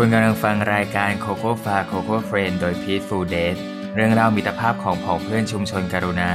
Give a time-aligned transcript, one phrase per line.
[0.00, 3.56] คุณกำลังฟังรายการโคโค่ฟาโคโค่เฟรนโดยพีทฟูเดส
[3.94, 6.32] เรื่องเล่ามิตรภาพของผองเพื่อนชุมชนกรุณา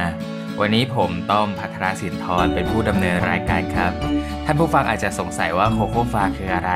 [0.60, 3.91] วันนี้ผมต้อมพัทรสินทรเป็นผู้ดำเนินรายการครับ
[4.46, 6.72] ท่านผู้ฟังอาจจะสงสัยว่าโคโค่ฟาคืออะไร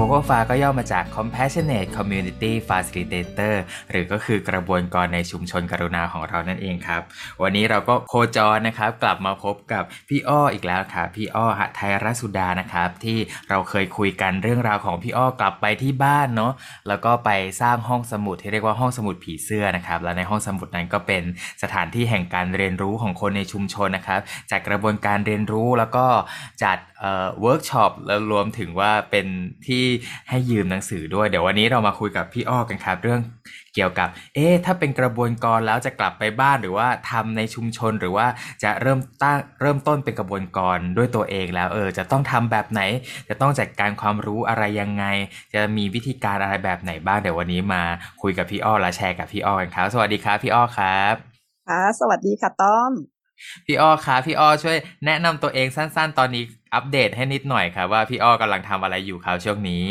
[0.00, 3.54] โคโค่ฟาก็ย่อมาจาก Compassionate Community Facilitator
[3.90, 7.02] หรือก็คือกระบวนการในชุมชนกรุณาของเรานั่นเองครับ
[7.42, 13.18] วันนี้เราก็โคจรนะครับกลับมาพบกับพี่อ้ออีกแล้วครับพี่อ้อหไทยรัสุดานะครับ ที่
[13.50, 16.52] เราเคยคุยกันเรื่องราวของพี่อ้อกลับไปที่บ้านเนาะ
[16.88, 17.30] แล้วก็ไป
[17.60, 21.22] สร้างห้องสมุดที่เรียกว่าห้องสมุดผีเสื้อนะครับ และในห้องสมุดนั้นก็เป็น
[21.62, 26.06] สถานที่แห่งการเรียนรู้ของคนในชุมชนนะครับจัดกระบวนการเรียนรู้แล้วก็
[26.64, 29.26] จัดเอ่อเวิร์กช็อปแล้วรวมถึงว่าเป็น
[29.66, 29.84] ที่
[30.28, 33.20] ให้ยืมหนังสือด้วย เดี๋ยววันนี้เรามาคุยกับพี่อ้อกันครับเรื่อง
[33.74, 38.26] เกี่ยวกับ เอ๊ะถ้าเป็นกระบวนการแล้วจะกลับไปบ้านหรือว่าทำในชุมชนหรือว่า
[38.62, 42.80] จะเริ่มตั้งเริ่มต้นเป็นกระบวนการด้วยตัวเองแล้วเออจะต้องทำแบบไหน
[43.28, 45.04] จะต้องจัดการความรู้อะไรยังไง
[45.54, 47.82] จะมีวิธีการอะไรแบบไหนบ้างเดี๋ยววันนี้มา
[48.22, 51.14] คุยกับพี่อ้อและแชร์กับพี่อ้อกันครับ สวัสดีครับพี่อ้อครับ
[51.68, 52.92] ค่ะสวัสดีค่ะต้อม
[53.66, 59.86] พี่อ้อครับพี่อ้อช่วยแนะนำตัวเองสั้น ๆ ตอนนี้ อัปเดตให้นิดหน่อยครับว่าพี่อ้อกำลังทำอะไรอยู่ครับช่วงนี้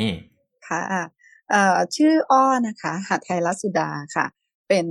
[0.68, 0.82] ค่ะ
[1.96, 4.26] ชื่ออ้อนะคะหัตไทยรัสุดาค่ะ
[4.70, 4.88] เป็น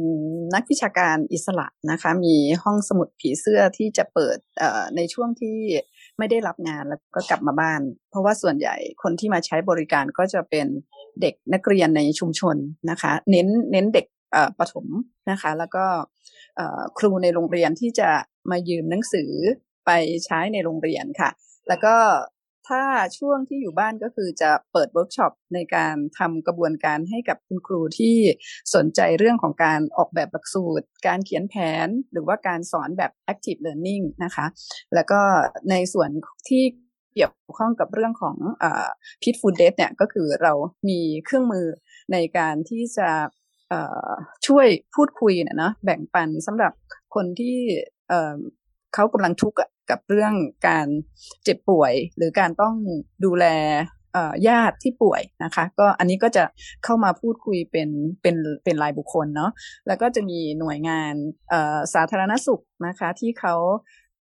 [0.54, 4.38] นักวิชาการอิสระนะคะ มีห้องสมุดผีเสื้อที่จะเปิด
[4.96, 5.58] ในช่วงที่
[6.18, 7.80] ไม่ได้รับงานแล้วก็กลับมาบ้าน
[8.10, 10.66] เพราะว่าส่วนใหญ่คนที่มาใช้บริการก็จะเป็น
[11.20, 12.56] เด็กนักเรียนในชุมชน
[12.90, 14.06] นะคะ เน้นเน้นเด็ก
[14.58, 14.86] ประถม
[15.30, 15.84] นะคะ แล้วก็
[16.98, 18.10] ครูในโรงเรียนที่จะ
[18.50, 19.30] มายืมหนังสือ
[19.86, 19.90] ไป
[20.26, 21.30] ใช้ในโรงเรียนค่ะ
[21.68, 21.96] แล้วก็
[22.68, 22.84] ถ้า
[23.18, 28.16] ช่วงที่อยู่บ้านก็คือจะเปิดเวิร์กช็อปในการทำกระบวนการให้กับคุณครูที่
[28.74, 31.54] สนใจเรื่องของการออกแบบหลักสูตร การเขียนแผ
[31.86, 34.46] นหรือว่าการสอนแบบ active learning นะคะ
[34.94, 35.20] แล้วก็
[35.70, 36.10] ในส่วน
[36.48, 36.64] ที่
[37.14, 38.36] เกี่ยวข้องกับเรื่องของ
[39.22, 40.52] พิทฟูดเดเนี่ยก็คือเรา
[40.88, 41.66] มีเครื่องมือ
[42.12, 43.10] ในการที่จะ
[44.46, 46.72] ช่วยพูดคุยนะเนาะแบ่งปันสำหรับ
[47.14, 47.58] คนที่
[48.94, 49.56] เขากำลังทุกข์
[49.90, 50.32] กับเรื่อง
[50.68, 50.86] การ
[51.44, 52.74] เจ็บป่วย หรือการต้อง
[53.24, 53.46] ดูแล
[54.48, 56.44] ญาติที่ป่วยนะคะ ก็อันนี้ก็จะ
[56.84, 57.88] เข้ามาพูดคุยเป็น
[58.22, 59.50] เป็นเป็นรายบุคคลเนาะ
[59.86, 61.14] แล้วก็จะมีหน่วยงาน
[61.94, 63.56] สาธารณสุขนะคะ ที่เขา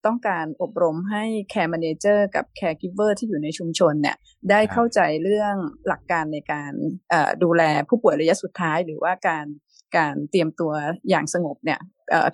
[0.06, 4.16] ต้องการอบรมให้ care manager กับ caregiver ที่อยู่ในชุมชนเนี่ย
[4.50, 5.54] ได้เข้าใจเรื่อง
[5.88, 6.72] หลักการในการ
[7.42, 9.46] ดูแลผู้ป่วยระยะสุดท้าย หรือว่าการ
[9.96, 10.72] การเตรียมตัว
[11.08, 11.80] อย่างสงบเนี่ย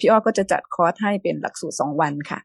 [0.00, 2.40] พี่อ้อก็จะจัดคอร์สให้เป็นหลักสูตรสองวันค่ะ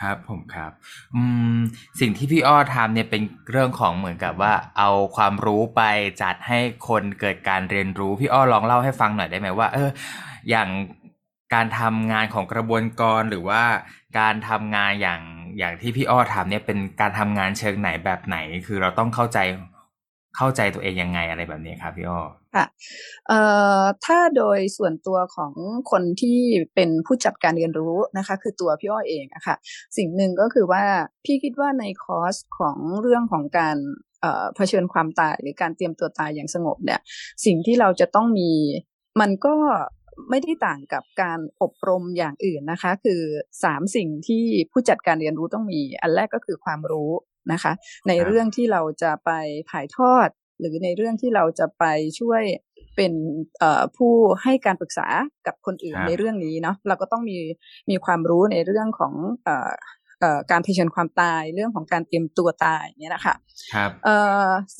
[0.00, 0.72] ครับผมครับ
[1.14, 1.22] อื
[1.56, 1.58] ม
[2.00, 5.82] สิ่งที่พี่อ้อทำเนี่ยเป็นเรื่องของเหมือนกับว่า เอาความรู้ไป
[6.22, 6.58] จัดให้
[6.88, 9.90] คนเกิดการเรียนรู้พี่อ้อลองเล่าให้ฟังหน่อยได้ไหมว่า เออ
[10.50, 10.68] อย่าง
[11.54, 13.62] การทำงานของกระบวนการหรือว่า
[14.18, 15.20] การทำงานอย่าง
[15.58, 18.36] อย่างที่พี่อ้อทำเนี่ยเป็นการทำงานเชิงไหนแบบไหน
[18.66, 19.38] คือเราต้องเข้าใจ
[20.36, 22.20] เข้าใจตัวเองยังไงอะไรแบบนี้ครับพี่อ้อ
[22.54, 22.64] ค่ะ
[23.28, 23.40] เอ่
[23.80, 25.52] อถ้าโดยส่วนตัวของ
[25.90, 26.38] คนที่
[26.74, 29.56] เป็นผู้จัดการเรียนรู้นะคะ คือตัวพี่อ้อเองอะค่ะ
[29.96, 30.84] สิ่งหนึ่งก็คือว่า
[31.24, 33.76] พี่คิดว่าในคอร์สของเรื่องของการ
[34.56, 37.00] เผชิญความตายหรือการเตรียมตัวตายอย่างสงบเนี่ย
[37.44, 38.50] สิ่งที่เราจะต้องมี
[39.20, 39.54] มันก็
[40.30, 43.22] ไม่ได้ต่างกับการอบรมอย่างอื่นนะคะ คือ
[43.64, 47.10] สามสิ่งที่ผู้จัดการเรียนรู้ต้องมี อันแรกก็คือความรู้
[47.52, 47.72] นะคะ
[48.08, 49.30] ในเรื่องที่เราจะไป
[49.70, 50.28] ถ่ายทอด
[50.60, 51.84] หรือในเรื่องที่เราจะไป
[52.20, 52.42] ช่วย
[52.96, 53.12] เป็น
[53.96, 55.06] ผู้ให้การปรึกษา
[55.46, 57.38] กับคนอื่นในเรื่องนี้เนาะเราก็ต้องมี
[57.90, 59.14] มีความรู้ในเรื่องของ
[60.50, 63.34] การเผชิญความตายเรื่องของการเตรียมตัวตายเนี่ยนะคะ
[63.74, 63.90] ครับ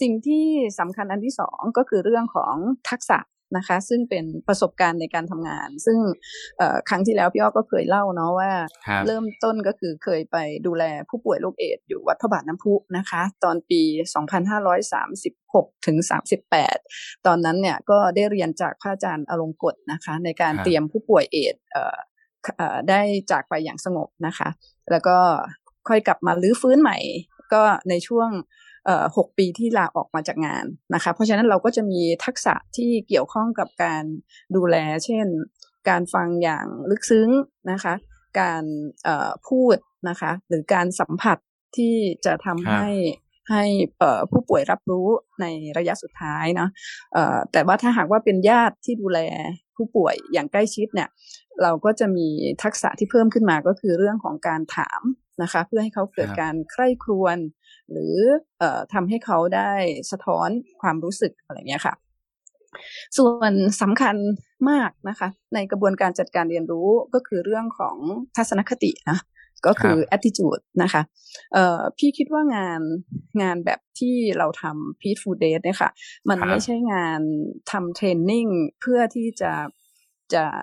[0.01, 0.47] สิ่งที่
[0.79, 2.55] สำคัญอันที่สองก็คือเรื่องของ
[2.89, 3.19] ทักษะ
[3.57, 5.99] นะคะ ซึ่งเป็นประสบการณ์ในการทำงาน ซึ่ง
[6.89, 8.53] ครั้งที่แล้วพี่อ้อก็เคยเล่าเนาะว่า
[9.07, 10.37] เริ่มต้นก็คือเคยไป
[10.67, 13.83] ดูแลผู้ป่วยโรคเอดอยู่วัดพระบาทน้ำพุนะคะ ตอนปี
[15.05, 15.97] 2536ถึง
[16.63, 21.55] 38 ตอนนั้นเนี่ยก็ได้เรียนจากพระอาจารย์อลงกฎนะคะ ในการเตรียมผู้ป่วยเอด
[22.89, 24.49] ได้จากไปอย่างสงบนะคะ
[24.91, 25.19] แล้วก็
[25.89, 26.99] ค่อยกลับมาลื้อฟื้นใหม่
[27.53, 28.31] ก็ในช่วง
[29.17, 30.65] หกปีที่ลาออกมาจากงาน
[30.95, 34.05] นะคะ เพราะฉะนั้นเราก็จะมีทักษะที่เกี่ยวข้องกับการ
[34.57, 35.27] ดูแล เช่น
[35.89, 37.29] การฟังอย่างลึกซึ้ง
[37.71, 37.95] นะคะ
[38.41, 38.65] การ
[39.49, 39.77] พูด
[40.09, 41.39] นะคะ หรือการสัมผัส
[41.77, 41.95] ที่
[42.25, 42.91] จะทำให้
[43.51, 43.65] ให้
[44.31, 45.09] ผู้ป่วยรับรู้
[45.41, 45.47] ใน
[45.79, 46.71] ระยะสุดท้ายเนาะ
[47.53, 49.21] แต่ว่าถ้าหากว่าเป็นญาติที่ดูแล
[49.77, 51.09] ผู้ป่วยอย่างใกล้ชิดเนี่ย
[51.63, 52.29] เราก็จะมี
[52.63, 55.01] ทักษะที่เพิ่มขึ้นมาก็คือเรื่องของการถาม
[55.43, 57.39] นะคะ เพื่อให้เขาเกิดการใคร่ครวญ
[57.91, 58.15] หรือ
[58.59, 59.73] เอ่อทำให้เขาได้
[60.11, 60.49] สะท้อน
[60.81, 61.95] ความรู้สึกอะไรเงี้ยค่ะ
[63.17, 63.53] ส่วน
[63.83, 64.17] สำคัญ
[64.71, 67.97] มากนะคะ ในกระบวนการจัดการเรียนรู้ก็คือเรื่องของ
[68.37, 69.19] ทัศนคตินะ
[69.67, 71.03] ก็คือ attitude นะคะ
[71.53, 72.81] เอ่อพี่คิดว่างาน
[73.43, 75.91] งานแบบที่เราทำ Peaceful Date เนี่ยค่ะ
[76.29, 77.21] มันครับไม่ใช่งาน
[77.71, 78.47] ทำเทรนนิ่ง
[78.81, 79.53] เพื่อที่จะ
[80.35, 80.63] จะเอ่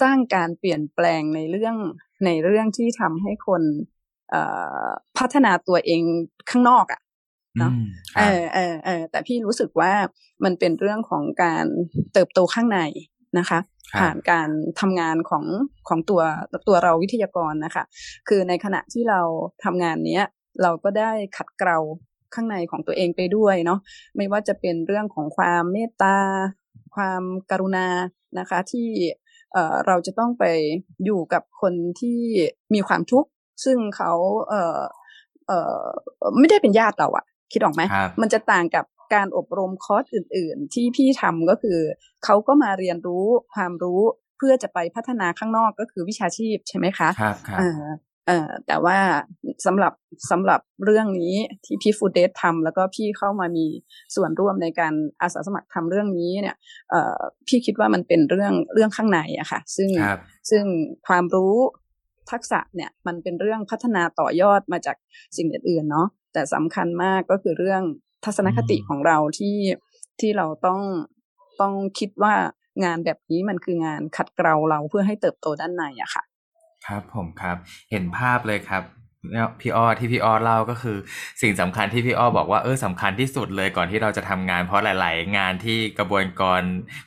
[0.00, 1.76] สร้างการเปลี่ยนแปลงในเรื่อง
[2.26, 3.62] ในเรื่องที่ทำให้คน
[4.30, 4.42] เอ่
[4.84, 4.88] อ
[5.18, 6.02] พัฒนาตัวเอง
[6.50, 7.00] ข้างนอกอะ
[7.58, 9.92] เนอะอืมคเอรับอเออเออแต่พี่รู้สึกว่า
[10.44, 11.66] มันเป็นเรื่องของการ
[12.12, 12.80] เติบโตข้างใน
[13.38, 13.58] นะคะ
[13.92, 14.48] ครับผ่านการ
[14.80, 15.44] ทำงานของ
[15.88, 16.22] ของตัว
[16.68, 17.84] ตัวเราวิทยากรนะคะ
[18.28, 19.20] คือในขณะที่เรา
[19.64, 20.24] ทำงานเนี้ย
[20.62, 21.78] เราก็ได้ขัดเกลา
[22.34, 23.78] ข้างในของตัวเองไปด้วยเนาะ
[24.16, 26.18] ไม่ว่าจะเป็นเรื่องของความเมตตา
[26.94, 27.86] ความกรุณา
[28.38, 28.88] นะคะ ที่
[29.52, 30.44] เอ่อเราจะต้องไป
[31.04, 32.20] อยู่กับคนที่
[32.74, 33.28] มีความทุกข์
[33.64, 34.12] ซึ่งเขา
[34.48, 34.80] เอ่อ
[35.46, 35.82] เอ่อ
[36.38, 38.84] ไม่ได้เป็นญาติเราอะคิดออกไหมครับมันจะต่างกับ
[39.14, 41.78] การอบรมคอร์สอื่น ๆ ที่พี่ทำก็คือ
[42.24, 44.00] เขาก็มาเรียนรู้ความรู้
[44.38, 47.58] เพื่อจะไปพัฒนาข้างนอกก็คือวิชาชีพใช่ไหมคะครับครั
[47.94, 47.96] บ
[48.26, 48.98] เออเออแต่ว่า
[49.66, 49.92] สำหรับ
[50.30, 51.34] สำหรับเรื่องนี้
[51.64, 53.66] ที่พี่ฟูเดททำแล้วก็พี่เข้ามามี
[54.14, 56.56] ส่วนร่วมในการอาสาสมัครทำเรื่องนี้เนี่ย
[56.90, 57.18] เอ่อ
[57.48, 60.20] พี่คิดว่ามันเป็นเรื่องเรื่องข้างในอะค่ะ ซึ่งครับ
[60.50, 60.64] ซึ่ง
[61.06, 61.54] ความรู้
[62.30, 64.96] ทักษะเนี่ยมันเป็นเรื่องพัฒนาต่อยอดมาจาก
[65.36, 67.82] สิ่งอื่นๆเนาะแต่สำคัญมากก็คือเรื่อง
[68.24, 69.56] ทัศนคติอืมของเราที่
[70.20, 70.80] ที่เราต้อง
[71.60, 72.34] ต้องคิดว่า
[72.84, 76.22] งานแบบนี้มันคืองานขัดเกลาเราเพื่อให้เติบโตด้านในอะค่ะ
[76.86, 77.56] ครับผมครับ
[77.90, 78.82] เห็นภาพเลยครับ
[79.32, 80.96] เนี่ยพี่อ้อที่พี่อ้อเล่าก็คือ
[81.42, 86.62] สิ่งสำคัญที่พี่อ้อบอกว่าเออสำคัญที่สุดเลยก่อนที่เราจะทำงานเพราะหลาย ๆ งานที่กระบวนการ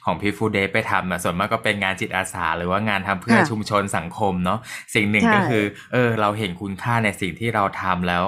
[0.06, 4.60] ของพี่ฟูเดย์ไปทำอะส่วนมากก็เป็นงานจิตอาสา หรือว่างานทำเพื่อค่ะชุมชนสังคมเนาะ
[4.96, 8.26] สิ่งหนึ่งใช่ก็คือ เออ เราเห็นคุณค่าในสิ่งที่เราทำแล้ว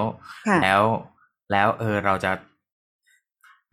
[0.48, 0.82] ค่ะแล้ว
[1.52, 2.32] แล้วเออเราจะ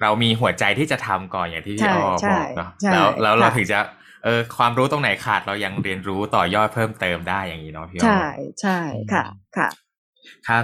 [0.01, 3.79] เรามีหัวใจที่จะทำก่อนอย่างที่พี่ใช่อ้อใช่บอกเนาะใช่แล้วแล้วเราค่ะถึงจะ
[4.23, 8.23] เออความรู้ตรงไหนขาดเรายังเรียนรู้ต่อยอดเพิ่มเติมได้อย่างนี้เนาะพี่อ้อใช่
[8.61, 8.79] ใช่
[9.13, 9.25] ค่ะ
[9.57, 9.69] ค่ะ
[10.47, 10.63] ครับ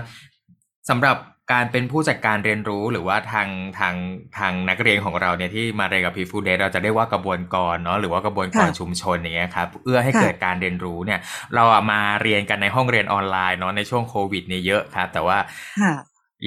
[0.90, 1.18] สำหรับ
[1.54, 3.50] การเป็นผู้จัดการเรียนรู้หรือว่าทาง
[3.80, 3.96] ทาง
[4.38, 11.20] ทางนักเรียนของเราเนี่ยที่มาเรียนกับพีฟูเดเราจะได้ว่ากระบวนการเนาะหรือว่ากระบวนการค่ะชุมชนอย่างเงี้ยครับเอื้อให้ค่ะเกิดการเรียนรู้เนี่ย
[11.56, 15.38] เราอะมาเรียนกันในห้องเรียนออนไลน์เนาะในช่วงโควิดเนี่ยเยอะครับแต่ว่า
[15.82, 15.94] ค่ะ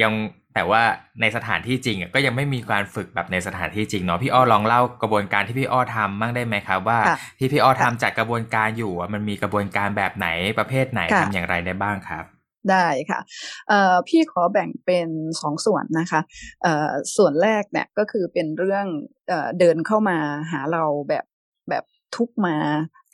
[0.03, 0.13] ยัง
[0.59, 0.85] แต่ว่า
[1.21, 10.29] ในสถานที่จริงอะก็ยังไม่มีการฝึกแบบในสถานที่จริงเนาะพี่อ้อลองเล่ากระบวนการที่พี่อ้อทำบ้างได้ไหมครับว่าค่ะที่พี่อ้อค่ะทำจากกระบวนการอยู่อะมันมีกระบวนการแบบไหน
[10.59, 12.25] ประเภทไหนค่ะทำอย่างไรได้บ้างครับ
[12.71, 13.21] ได้ค่ะ
[13.69, 15.09] เอ่อพี่ขอแบ่งเป็น
[15.41, 16.21] สองส่วนนะคะ
[16.63, 18.87] เอ่อส่วนแรกเนี่ยก็คือเป็นเรื่อง
[19.29, 20.19] เอ่อเดินเข้ามา
[20.53, 21.25] หาเราแบบ
[21.71, 21.85] แบบ
[22.17, 22.57] ทุกมา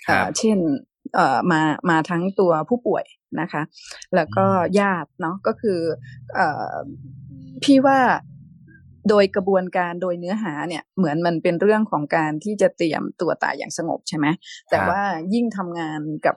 [0.06, 0.58] ครับเอ่อเช่น
[1.14, 1.60] เอ่อมา
[1.90, 3.04] มาทั้งตัวผู้ป่วย
[3.40, 3.62] นะคะ
[4.14, 5.80] แล้วก็อืมญาติเนาะก็คือ
[6.34, 6.74] เอ่อ
[7.62, 7.98] พี่ว่า
[9.08, 14.26] โดยกระบวนการโดยเนื้อหาเนี่ยเหมือนมันเป็นเรื่องของการที่จะเตรียมตัวตายอย่างสงบใช่ไหม
[14.70, 15.00] แต่ว่า
[15.34, 16.36] ยิ่งทำงานกับ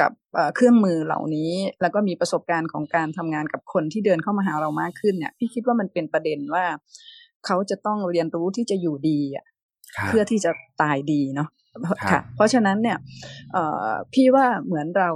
[0.00, 6.64] กับเอ่อเครื่องมือเหล่านี้ แล้วก็มีประสบการณ์ของการทำงานกับคนที่เดินเข้ามาหาเรามากขึ้นเนี่ย พี่คิดว่ามันเป็นประเด็นว่า
[7.46, 9.44] เขาจะต้องเรียนรู้ที่จะอยู่ดีอะ
[9.96, 10.50] ครับเพื่อที่จะ
[10.82, 11.48] ตายดีเนาะ
[11.84, 12.98] ครับค่ะ เพราะฉะนั้นเนี่ย
[13.52, 15.10] เอ่อพี่ว่าเหมือนเรา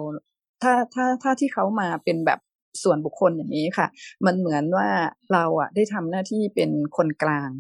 [0.63, 2.41] ถ้าถ้าถ้าที่เขามาเป็นแบบ
[2.83, 3.87] ส่วนบุคคลอย่างนี้ค่ะ
[4.27, 4.89] มันเหมือนว่า
[5.33, 7.51] เราอะได้ทำหน้าที่เป็นคนกลาง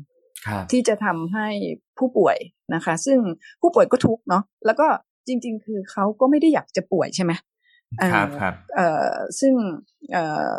[0.47, 1.49] ครับที่จะทำให้
[1.99, 2.37] ผู้ป่วย
[2.75, 3.19] นะคะ ซึ่ง
[3.61, 4.87] ผู้ป่วยก็ทุกข์เนาะแล้วก็
[5.29, 7.33] จริง ๆ คือเขาก็ไม่ได้อยากจะป่วยใช่ไหม
[7.99, 9.11] เอ่อครับครับเอ่อ
[9.41, 9.55] ซึ่ง
[10.12, 10.55] เอ่อ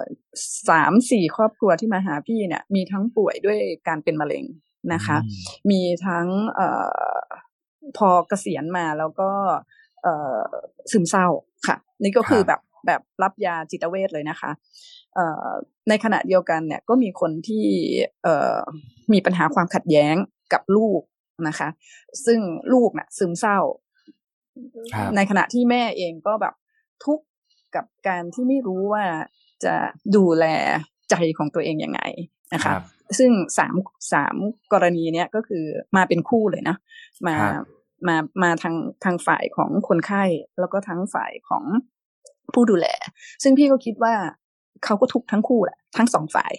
[0.69, 4.45] สามสี่ครอบครัวที่มาหาพี่เนี่ย มีทั้งป่วยด้วยการเป็นมะเร็ง
[4.93, 6.67] นะคะอืมมีทั้งเอ่
[7.19, 7.19] อ
[7.97, 9.29] พอเกษียณมาแล้วก็
[10.03, 10.43] เอ่อ
[10.91, 11.27] ซึมเศร้า
[11.67, 14.51] ค่ะ นี่ก็คือครับแบบ แบบรับยาจิตเวชเลยนะคะ
[15.15, 15.47] เอ่อ
[15.89, 17.65] ในขณะเดียวกันเนี่ยก็มีคนที่
[18.23, 18.59] เอ่อ
[19.13, 20.15] มีปัญหาความขัดแย้ง
[20.53, 21.01] กับลูก
[21.47, 21.69] นะคะ
[22.25, 22.39] ซึ่ง
[22.73, 23.59] ลูกน่ะซึมเศร้า
[24.93, 26.53] ครับในขณะที่แม่เองก็แบบ
[27.05, 27.25] ทุกข์
[27.75, 29.05] กับการที่ไม่รู้ว่า
[29.63, 29.75] จะ
[30.15, 30.45] ดูแล
[31.09, 32.01] ใจของตัวเองยังไง
[32.53, 32.81] นะคคะรับ
[33.17, 33.75] ซึ่งสาม
[34.13, 34.35] สาม
[34.73, 36.75] กรณีเนี้ยก็คือมาเป็นคู่เลยนะ
[37.27, 37.65] มาครับ
[38.07, 40.23] มามาทางทางฝ่ายของคนไข้
[40.59, 41.63] แล้วก็ทั้งฝ่ายของ
[42.55, 42.87] ผู้ดูแล
[43.43, 44.13] ซึ่งพี่ก็คิดว่า
[44.85, 46.53] เขาก็ทุกข์ทั้งคู่แหละทั้งสองฝ่าย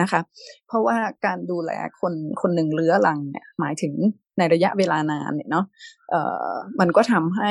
[0.00, 0.20] นะคะ
[0.68, 0.96] เพราะว่า
[1.26, 1.70] การดูแล
[2.00, 3.94] คนคนหนึ่งเรื้อรังเนี่ยหมายถึง
[4.38, 5.64] ในระยะเวลานานเนี่ยเนาะ
[6.10, 7.50] เอ่อมันก็ทำให้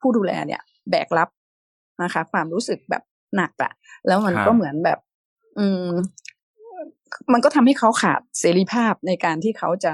[0.00, 1.28] ผู้ดูแลเนี่ย แบกรับ
[2.02, 3.02] นะคะ ความรู้สึกแบบ
[3.36, 3.72] หนักอะ
[4.06, 4.98] แล้วมันครับก็เหมือนแบบ
[5.58, 5.90] อืม
[7.32, 9.92] มันก็ทำให้เขาขาดเสรีภาพในการที่เขาจะ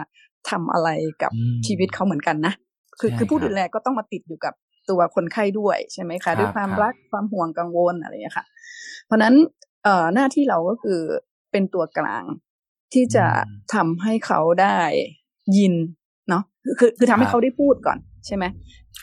[0.50, 0.88] ทำอะไร
[1.22, 2.54] กับอืมชีวิตเขาเหมือนกันนะ
[3.00, 4.54] คือใช่คือผู้ครับดูแลก็ต้องมาติดอยู่กับ
[4.90, 8.46] ตัวคนไข้ด้วยใช่ไหมครัคะบด้วยความครับรักความห่วงกังวลอะไรอย่างเงี้ยค่ะ
[9.06, 9.34] เพราะฉะนั้น
[9.84, 11.00] เอ่อหน้าที่เราก็คือ
[11.52, 12.24] เป็นตัวกลาง
[12.94, 13.26] ที่จะ
[13.74, 14.78] ทำให้เขาได้
[15.56, 15.74] ยิน
[16.28, 18.44] เนาะคือคือคือทำให้เขาได้พูดก่อนใช่ไหม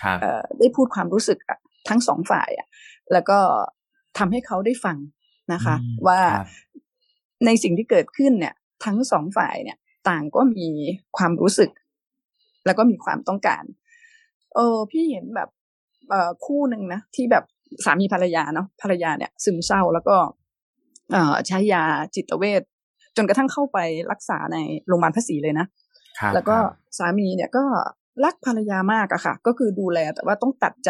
[0.01, 1.57] ครับเอ่อได้พูดความรู้สึกอะ
[1.89, 2.67] ทั้งสองฝ่ายอะ
[3.13, 3.39] แล้วก็
[4.17, 4.97] ทำให้เขาได้ฟัง
[5.53, 6.47] นะคะอืมว่าครับ
[7.45, 9.77] ในสิ่งที่เกิดขึ้นเนี่ย ทั้งสองฝ่ายเนี่ย
[10.09, 10.67] ต่างก็มี
[11.17, 11.71] ความรู้สึก
[12.65, 13.63] แล้วก็มีความต้องการ
[14.55, 15.54] เออพี่เห็นแบบเอ่อ
[16.45, 17.43] คู่หนึ่งนะที่แบบ
[17.85, 20.15] สามีภรรยาเนาะภรรยาเนี่ย ซึมเศร้าแล้วก็
[21.11, 21.83] เอ่อใช้ยา
[22.15, 22.61] จิตเวช
[23.17, 23.77] จนกระทั่งเข้าไป
[24.11, 24.57] รักษาใน
[24.87, 25.67] โรงพยาบาลพระศรีเลยนะ
[26.19, 27.65] ครับแล้วก็ครับสามีเนี่ยก็
[28.25, 30.89] รักภรรยามากอะค่ะ ก็คือดูแลแต่ว่าต้องตัดใจ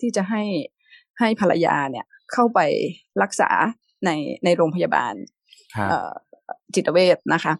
[0.00, 0.42] ที่จะให้
[1.18, 2.60] ให้ภรรยาเนี่ยเข้าไป
[3.22, 3.50] รักษา
[4.04, 4.10] ใน
[4.44, 5.14] ในโรงพยาบาล
[5.74, 6.12] ครับเอ่อ
[6.74, 7.52] จิตเวชนะคะ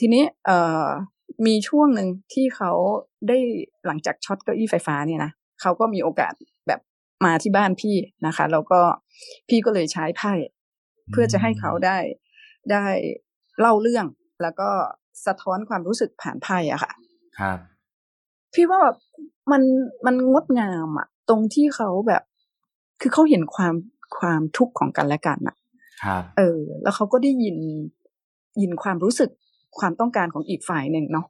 [0.00, 0.86] ทีนี้เอ่อ
[1.46, 2.70] มีช่วงหนึ่งที่เขา
[3.28, 3.38] ได้
[3.86, 6.32] หลังจากช็อตเก้าอี้ไฟฟ้าเนี่ยนะ เขาก็มีโอกาส
[6.66, 6.80] แบบ
[7.24, 7.96] มาที่บ้านพี่
[8.26, 8.80] นะคะ แล้วก็
[9.48, 10.32] พี่ก็เลยใช้ไพ่
[11.10, 11.98] เพื่อจะให้เขาได้
[12.72, 12.84] ได้
[13.60, 14.06] เล่าเรื่อง
[14.42, 14.68] แล้วก็
[15.26, 16.92] สะท้อนความรู้สึกผ่านไพ่อะค่ะ
[17.38, 17.58] ครับ
[18.54, 18.96] พี่ว่าแบบ
[19.52, 19.62] มัน
[20.06, 22.22] มันงดงามอะตรงที่เขาแบบ
[23.00, 23.74] คือเขาเห็นความ
[24.18, 25.56] ความทุกข์ของกันและกันอะ
[26.04, 27.56] ครับ เออ แล้วเขาก็ได้ยิน
[28.60, 29.30] ยินความรู้สึก
[29.78, 31.26] ความต้องการของอีกฝ่ายหนึ่งเนาะ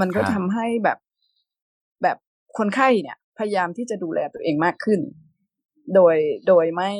[0.00, 0.98] มันก็ครับทำให้แบบ
[2.02, 2.16] แบบ
[2.58, 5.00] คนไข้เนี่ย พยายามที่จะดูแลตัวเองมากขึ้น
[5.94, 6.16] โดย
[6.48, 6.92] โดยไม่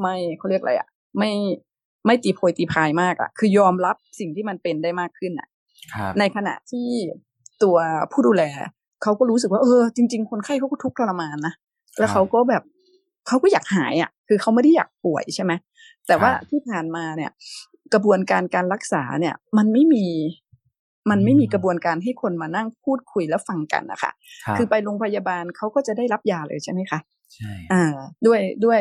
[0.00, 0.88] ไม่เขาเรียกอะไรอะ
[1.18, 1.32] ไม่
[2.06, 5.48] ไม่ตีโพยตีพายมากอะคือยอมรับสิ่งที่มันเป็นได้มากขึ้นอะ
[5.94, 6.88] ครับในขณะที่
[7.62, 7.76] ตัว
[8.12, 8.44] ผู้ดูแล
[9.02, 11.54] เขาก็รู้สึกว่าเออ จริง ๆ คนไข้เขาก็ทุกข์ทรมานนะ
[11.98, 12.62] แล้วเขาก็แบบ
[13.28, 15.52] เขาก็อยากหายอะ คือเขาไม่ได้อยากป่วยใช่ไหม
[16.06, 17.30] แต่ว่าที่ผ่านมาเนี่ย
[17.92, 20.06] กระบวนการการรักษาเนี่ย มันไม่มี
[21.10, 24.10] มันไม่มีกระบวนการให้คนมานั่งพูดคุยแล้วฟังกันนะคะ
[24.48, 26.98] รับคือไปโรงพยาบาลเขาก็จะได้รับยาเลยใช่ไหมคะ
[27.34, 27.84] ใช่อ่า
[28.26, 28.80] ด้วยด้วย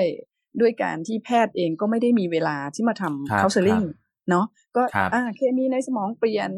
[0.62, 3.96] ด้วยการที่แพทย์เองก็ไม่ได้มีเวลาที่มาทำครับเคาน์เซลลิ่งครับ
[4.29, 6.50] เนาะก็ครับอ่าเคมีในสมองเปลี่ยน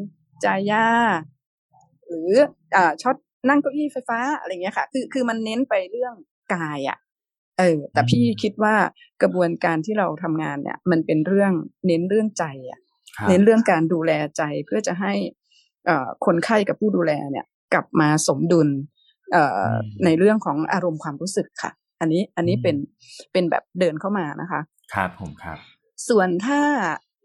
[0.44, 0.86] จ่ายยา
[2.08, 2.32] หรือ
[2.76, 3.16] อ่าช็อต
[3.48, 6.14] นั่งเก้าอี้ไฟฟ้าอะไรเงี้ยค่ะ คือคือมันเน้นไปเรื่อง
[6.54, 6.98] กายอะ่ะ
[7.58, 8.74] เออ แต่พี่คิดว่า
[9.22, 11.52] กระบวนการที่เราทำงานเนี่ย มันเป็นเรื่อง
[11.86, 12.80] เน้นเรื่องใจอะ่ะ
[13.16, 15.39] ครับเน้นเรื่องการดูแลใจเพื่อจะให้เอ่อ
[16.26, 18.68] คนไข้กับผู้ดูแลเนี่ยกลับมาสมดุล
[19.32, 21.70] เอ่ออในเรื่องของอารมณ์ความรู้สึกค่ะ
[22.00, 22.76] อันนี้อันนี้เป็น
[23.32, 24.60] เป็นแบบเดินเข้ามานะคะ
[24.94, 25.58] ครับผมครับ
[26.08, 26.60] ส่วนถ้า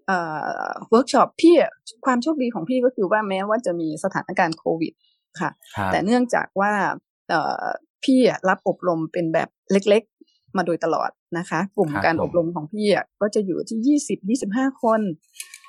[0.08, 0.20] เอ่
[0.64, 1.72] อเวิร์กช็อปพี่อะ
[2.06, 4.94] ความโชคดีของพี่ก็คือว่าแม้ว่าจะมีสถานการณ์โควิด
[5.40, 6.74] ค่ะครับแต่เนื่องจากว่า
[7.30, 7.64] เอ่อ
[8.04, 15.02] พี่อะรับอบรมเป็นแบบเล็กๆ มาโดยตลอดนะคะ กลุ่มครับการผมอบรมของพี่อะก็จะอยู่ที่ยี่สิบยี่สิบห้าคน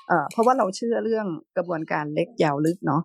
[0.09, 3.03] เอ่อเพราะว่าเราเชื่อเรื่องกระบวนการเล็กยาวลึกเนาะ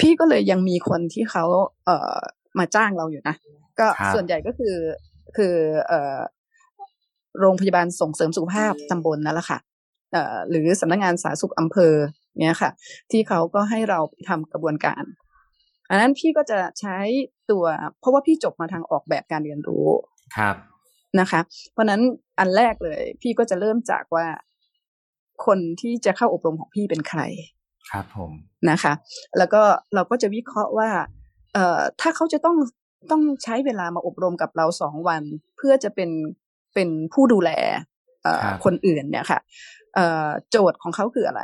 [0.00, 1.44] พี่ก็เลยยังมีคนที่เขา
[1.84, 2.16] เอ่อ
[2.58, 3.34] มาจ้างเราอยู่นะ
[3.78, 4.76] ก็ครับส่วนใหญ่ก็คือ
[5.36, 5.54] คือ
[5.88, 6.18] เอ่อ
[7.40, 9.58] โรงพยาบาลส่งเสริมสุขภาพตำบลนั่นแหละค่ะ
[10.12, 11.94] เอ่อหรือสำนักงานสาธารณสุขอำเภอ
[12.40, 12.70] เนี่ยค่ะ
[13.10, 15.02] ที่เขาก็ให้เราไปทำกระบวนการ
[15.88, 16.98] อันนั้นพี่ก็จะใช้
[17.50, 17.64] ตัว
[18.00, 19.86] เพราะว่าพี่จบมาทางออกแบบการเรียนรู้
[20.36, 20.56] ครับ
[21.20, 21.40] นะคะ
[21.72, 22.00] เพราะฉะนั้น
[22.38, 24.26] อันแรกเลย พี่ก็จะเริ่มจากว่า
[25.46, 27.20] คนที่จะเข้าอบรมของพี่เป็นใคร
[27.90, 28.30] ครับผม
[28.70, 28.92] นะคะ
[29.38, 29.62] แล้วก็
[29.94, 30.90] เราก็จะวิเคราะห์ว่า
[31.54, 32.56] เอ่อถ้าเขาจะต้อง
[33.10, 35.22] ต้องใช้เวลามาอบรมกับเราสองวัน
[35.56, 36.10] เพื่อจะเป็น
[36.74, 37.50] เป็นผู้ดูแล
[38.22, 39.40] เอ่อครับคนอื่นเนี่ยค่ะ
[39.94, 41.42] เอ่อโจทย์ของเขาคืออะไร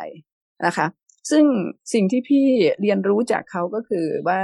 [0.66, 0.86] นะคะ
[1.30, 1.44] ซึ่ง
[1.92, 2.46] สิ่งที่พี่
[2.80, 4.40] เรียนรู้จากเขาก็คือว่า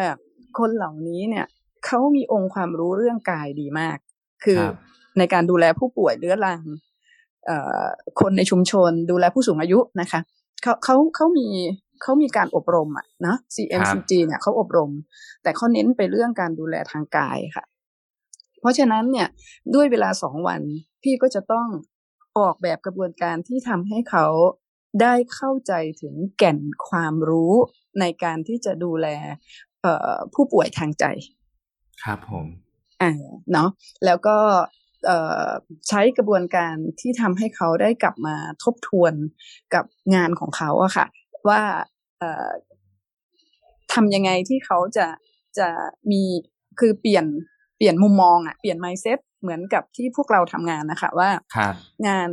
[0.58, 1.46] คนเหล่านี้เนี่ย
[1.86, 3.98] เขามีองค์ความรู้เรื่องกายดีมาก
[4.44, 4.76] คือครับ
[5.18, 6.91] ในการดูแลผู้ป่วยเรื้อรังเอ่อ
[8.20, 10.20] คนในชุมชนดูแลผู้สูงอายุนะคะ
[10.62, 11.48] เขาเขาเขามี
[12.02, 14.90] เขามีการอบรมอะเนอะ CMCG เนี่ยเขาอบรม
[15.42, 17.64] แต่เขาเน้นไปเรื่องการดูแลทางกายค่ะ
[18.60, 19.28] เพราะฉะนั้นเนี่ย
[19.74, 20.60] ด้วยเวลาสองวัน
[21.02, 21.68] พี่ก็จะต้อง
[22.38, 24.26] ออกแบบกระบวนการที่ทำให้เขา
[25.02, 25.72] ได้เข้าใจ
[26.02, 26.58] ถึงแก่น
[26.88, 27.54] ความรู้
[28.00, 29.06] ในการที่จะดูแล
[29.82, 31.04] เอ่อผู้ป่วยทางใจ
[32.04, 32.46] ครับผม
[33.02, 33.12] อ่า
[33.52, 33.68] เนาะ
[34.04, 34.66] แล้วก็เอ่อ
[35.88, 39.14] ใช้กระบวนการที่ทำให้เขาได้กลับมาทบทวน
[39.74, 41.06] กับงานของเขาอะค่ะ
[41.48, 41.60] ว่า
[42.18, 42.50] เอ่อ
[43.92, 45.06] ทำยังไงที่เขาจะ
[45.58, 45.68] จะ
[46.10, 46.22] มี
[46.80, 47.26] คือเปลี่ยน
[47.76, 51.74] เปลี่ยนมุมมองอะเปลี่ยน mindset เหมือนกับที่พวกเราทำงานนะคะ ว่าครับ
[52.06, 52.30] งาน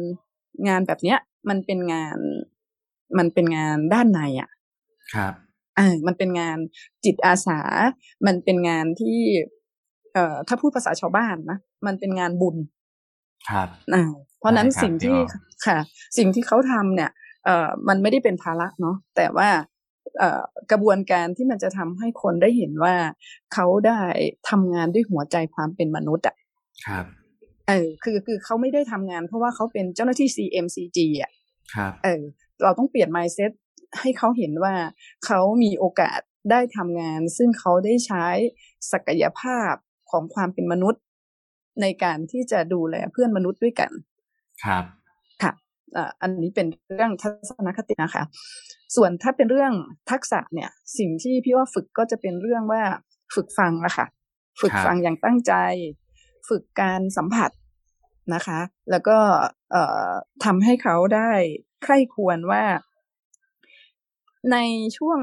[0.67, 2.17] งานแบบเนี้ย มันเป็นงาน
[3.17, 4.49] มันเป็นงานด้านในอะ
[5.15, 5.33] ครับ
[5.77, 6.57] อ่ามันเป็นงาน
[7.05, 7.59] จิตอาสา
[8.25, 9.19] มันเป็นงานที่
[10.13, 12.55] เอ่อถ้าพูดภาษาชาวบ้านนะมันเป็นงานบุญ
[13.49, 14.03] ครับอ่า
[14.39, 15.25] เพราะฉะนั้นได้ครับสิ่งที่พี่อ๋อ
[15.65, 15.77] ค่ะ
[16.17, 17.11] สิ่งที่เขาทำเนี่ย
[17.45, 19.49] เอ่อมันไม่ได้เป็นภาระเนาะแต่ว่า
[20.19, 22.95] เอ่อกระบวนการที่มันจะทำให้คนได้เห็นว่า
[23.53, 24.01] เขาได้
[24.49, 26.35] ทำงานด้วยหัวใจความเป็นมนุษย์อะ
[26.87, 27.05] ครับ
[27.67, 31.31] เออคือคือเขาไม่ได้ทำงาน เพราะว่าเขาเป็นเจ้าหน้าที่ CMCG อะ
[31.75, 32.23] ครับเออ
[32.63, 33.51] เราต้องเปลี่ยน mindset
[33.99, 34.73] ให้เขาเห็นว่า
[35.25, 36.19] เขามีโอกาส
[36.51, 38.25] ได้ทำงาน ซึ่งเขาได้ใช้
[38.91, 39.73] ศักยภาพ
[40.11, 41.01] ของความเป็นมนุษย์
[41.81, 43.91] ในการที่จะดูแลเพื่อนมนุษย์ด้วยกัน
[44.63, 44.83] ครับ
[45.41, 45.51] ค่ะ
[46.21, 48.23] อันนี้เป็นเรื่องทัศนคตินะคะ
[48.95, 49.73] ส่วนถ้าเป็นเรื่อง
[50.11, 52.81] ทักษะเนี่ย สิ่งที่พี่ว่าฝึกก็จะเป็นเรื่องว่า
[53.35, 54.05] ฝึกฟังอะค่ะ
[54.61, 55.53] ฝึกฟังอย่างตั้งใจ
[56.49, 57.51] ฝึกการสัมผัส
[58.33, 58.59] นะคะ
[58.91, 59.17] แล้วก็
[59.71, 60.09] เอ่อ
[60.45, 61.31] ทำให้เขาได้
[61.83, 62.63] ใคร่ควรว่า
[64.51, 64.57] ใน
[64.97, 65.17] ช่วง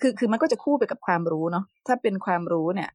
[0.00, 2.90] คือคือมันก็จะคู่ไปกับความรู้เนาะถ้าเป็นความรู้เนี่ย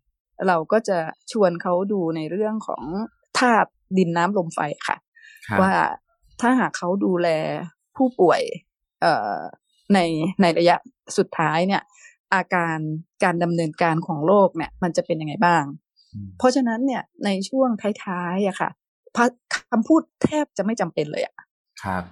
[0.47, 0.97] เราก็จะ
[1.31, 2.83] ชวนเขาดูในเรื่องของ
[3.39, 4.97] ธาตุดินน้ำลมไฟค่ะ
[5.61, 5.73] ว่า
[6.41, 7.29] ถ้าหากเขาดูแล
[7.95, 8.41] ผู้ป่วย
[9.01, 9.37] เอ่อ
[9.93, 9.99] ใน
[10.41, 10.75] ในระยะ
[11.17, 11.81] สุดท้ายเนี่ย
[12.33, 12.77] อาการ
[13.23, 15.63] การดำเนินการของโรคเนี่ย มันจะเป็นยังไงบ้าง
[16.37, 17.69] เพราะฉะนั้นเนี่ยในช่วง
[18.05, 18.69] ท้ายๆอะค่ะ
[19.71, 21.35] คำพูดแทบจะไม่จำเป็นเลยอะ
[21.83, 22.03] ครับ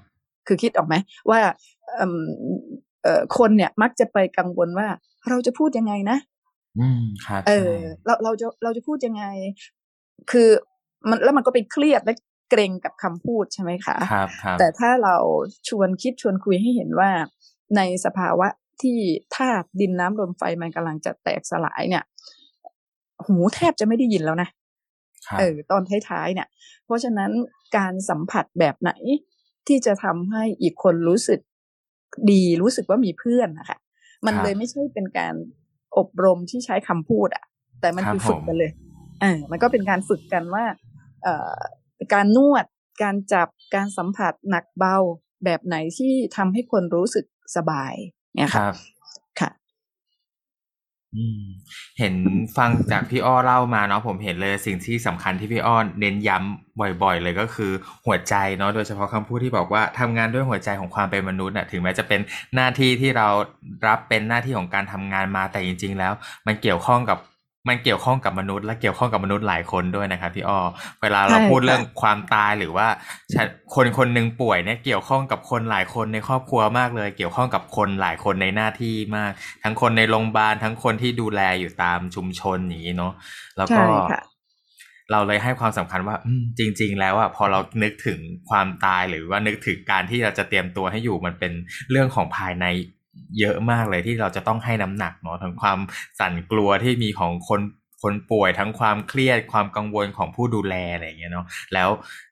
[0.47, 0.95] คือคิดออกไหม
[1.29, 1.39] ว่า
[1.93, 4.87] เอ่อคนเนี่ยมักจะไปกังวลว่า
[5.29, 6.17] เราจะพูดยังไงนะ
[6.79, 9.23] อืมครับเออเราเราจะเราจะพูดยังไง
[10.31, 10.49] คือ
[11.09, 12.13] มันแล้วมันก็เป็นเครียดและ
[12.49, 15.15] เกรงกับคำพูดใช่ไหมคะครับครับแต่ถ้าเรา
[15.69, 17.09] ชวนคิดชวนคุยให้เห็นว่า
[17.77, 18.47] ในสภาวะ
[18.81, 18.97] ที่
[19.35, 22.03] ธาตุดินน้ำลมไฟมันกำลังจะแตกสลายเนี่ย
[23.25, 24.49] หูแทบจะไม่ได้ยินแล้วนะ
[25.39, 26.47] เออตอนท้ายๆเนี่ย
[26.85, 27.31] เพราะฉะนั้น
[27.77, 28.91] การสัมผัสแบบไหน
[29.67, 31.39] ที่จะทำให้อีกคนรู้สึก
[32.31, 33.77] ดีรู้สึกว่ามีเพื่อนนะคะ
[34.25, 35.33] มันเลยไม่ใช่เป็นการ
[35.97, 37.45] อบรมที่ใช้คำพูดอะ
[37.81, 38.71] แต่มันคือฝึกกันเลย
[39.23, 40.65] อ่ามันก็เป็นการฝึกกันว่า
[41.23, 41.57] เอ่อ
[42.13, 42.65] การนวด
[43.03, 44.97] การจับการสัมผัสหนักเบา
[45.45, 47.25] แบบไหนที่ทำให้คนรู้สึก
[47.55, 47.93] สบาย
[48.35, 48.71] เนี่ยค่ะค่ะ
[51.99, 52.15] เห็น
[52.57, 57.71] ฟังจากพี่อ้อเล่ามาเนาะผมเห็นเลยสิ่งที่สำคัญที่พี่อ้อเน้นย้ำบ่อยๆ เลยก็คือ
[58.05, 62.21] หัวใจเนาะโดยเฉพาะคำพูดที่บอกว่าทำงานด้วยหัวใจของความเป็นมนุษย์น่ะถึงแม้จะเป็น
[62.55, 63.27] หน้าที่ที่เรา
[63.87, 66.13] รับเป็นหน้าที่ของการทำงานมาแต่จริง ๆ แล้ว
[66.47, 67.17] มันเกี่ยวข้องกับ
[67.67, 70.59] มันเกี่ยวข้องกับมนุษย์และเกี่ยวข้องกับมนุษย์หลายคนด้วยนะครับพี่อ้อ
[71.01, 72.87] เวลาเราพูดเรื่องความตายหรือว่า
[73.75, 79.31] คนคนหนึ่งป่วยเนี่ยเกี่ยวข้องกับคนหลายคนในครอบครัวมากเลย เกี่ยวข้องกับคนหลายคนในหน้าที่มาก
[79.63, 83.13] ทั้งคนในโรงพยาบาลทั้งคนที่ดูแลอยู่ตามชุมชนอย่างนี้เนาะ
[83.57, 83.83] แล้วก็
[85.11, 86.15] เราเลยให้ความสำคัญว่า
[86.59, 91.51] จริง ๆ แล้วอะพอเรานึกถึงความตายหรือว่านึกถึงการที่เราจะเตรียมตัวให้อยู่มันเป็น
[91.91, 92.65] เรื่องของภายใน
[93.39, 95.79] เยอะมากเลยที่เราจะต้องให้น้ำหนักเนาะทั้งความ
[96.19, 97.61] สั่นกลัวที่มีของคน
[98.01, 101.89] คนป่วยทั้งความเครียดความกังวลของผู้ดูแลอะไรอย่างเงี้ยเนาะแล้ว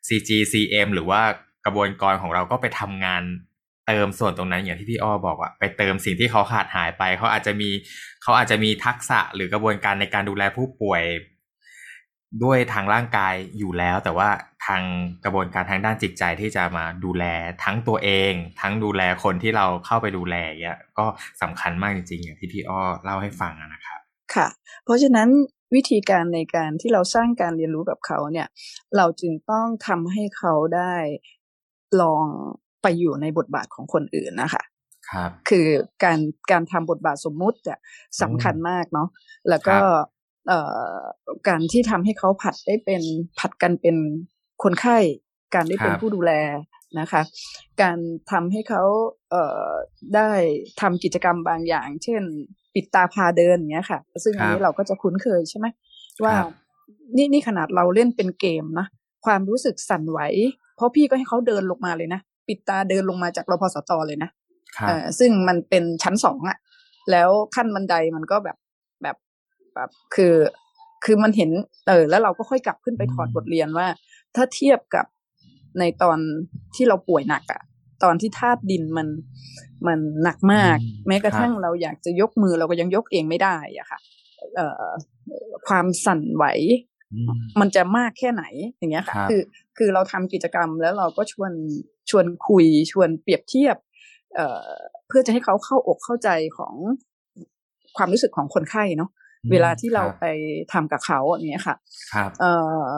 [0.08, 1.22] CGCM หรือว่า
[1.66, 3.24] กระบวนการของเราก็ไปทำงาน
[3.88, 7.70] เติมส่วนตรงนั้นอย่างที่พี่อ้อบอกอะไปเติมสิ่งที่เขาขาดหายไป เขาอาจจะมี
[8.24, 11.02] เขาอาจจะมีทักษะหรือกระบวนการในการดูแลผู้ป่วย
[12.44, 14.30] ด้วยทางร่างกายอยู่แล้ว แต่ว่า
[14.66, 14.82] ทาง
[15.24, 17.26] กระบวนการทางด้านจิตใจที่จะมาดูแล
[17.64, 21.06] ทั้งตัวเอง ทั้งดูแลคนที่เราเข้าไปดูแลเนี่ยก็
[21.42, 24.00] สำคัญมากจริงๆอย่างที่พี่อ้อเล่าให้ฟังนะครับ
[24.36, 24.48] ค่ะ
[24.84, 25.30] เพราะฉะนั้น
[25.76, 28.48] วิธีการในการที่เราสร้างการเรียนรู้กับเขาเนี่ย
[28.98, 30.96] เราจึงต้องทำให้เขาได้
[32.02, 32.26] ลอง
[32.82, 34.64] ไปอยู่ในบทบาทของคนอื่นนะคะ
[35.10, 35.68] ครับ คือ
[36.04, 36.20] การ
[36.52, 37.80] การทำบทบาทสมมุติอะ
[38.22, 39.10] สำคัญมากเนาะ
[39.50, 40.02] แล้วก็เอ่อ
[41.48, 43.02] การที่ทำให้เขาผัดได้เป็น
[43.40, 43.96] ผัดกันเป็น
[44.64, 44.98] คนไข้
[45.56, 46.32] การได้เป็นผู้ดูแล
[47.00, 47.22] นะคะ
[47.82, 47.98] การ
[48.32, 48.84] ทำให้เขา
[49.30, 49.68] เอ่อ
[50.16, 50.32] ได้
[50.82, 52.22] ทำกิจกรรมบางอย่าง เช่น
[52.74, 55.68] ปิดตาพาเดินอย่างเงี้ยค่ะ ซึ่งอันนี้เราก็จะคุ้นเคยใช่ไหม
[56.24, 56.34] ว่า
[57.18, 58.88] นี่นี่ขนาดเราเล่นเป็นเกมนะ
[59.26, 60.20] ความรู้สึกสั่นไหว
[60.76, 64.30] เพราะพี่ก็ให้เขาเดินลงมาเลยนะ ปิดตาเดินลงมาจากรพสตเลยนะ
[64.88, 66.58] เออซึ่งมันเป็นชั้นสองอะ
[67.12, 68.58] แล้วขั้นบันไดมันก็แบบแบบ
[69.76, 70.36] แบบคือ
[71.04, 71.50] คือมันเห็น
[71.88, 73.88] เออ แล้วเราก็ค่อยกลับขึ้นไปถอดบทเรียนว่า
[74.36, 75.06] ถ้าเทียบกับ
[75.80, 76.18] ในตอน
[76.76, 77.62] ที่เราป่วยหนักอะ
[78.04, 79.08] ตอนที่ธาตุดินมัน
[79.88, 84.00] มันหนักมาก แม้กระทั่งเราอยากจะยกมือเราก็ยังยกเองไม่ได้อะค่ะ
[84.56, 84.86] เอ่อ
[85.68, 86.46] ความสั่นไหว
[87.60, 88.44] มันจะมากแค่ไหน
[88.78, 89.42] อย่างเงี้ยค่ะ คือ
[89.78, 91.52] คือเราทำกิจกรรมแล้วเราก็ชวน
[92.10, 93.78] ชวนคุยชวนเปรียบเทียบ
[94.36, 94.68] เอ่อ
[95.08, 96.74] เพื่อจะให้เขาเข้าอกเข้าใจของ
[97.98, 99.10] ความรู้สึกของคนไข้เนาะ
[99.52, 100.26] เวลาที่เราไป
[100.74, 101.76] ทำกับเขาอย่างเงี้ยค่ะ
[102.14, 102.52] ครับเอ่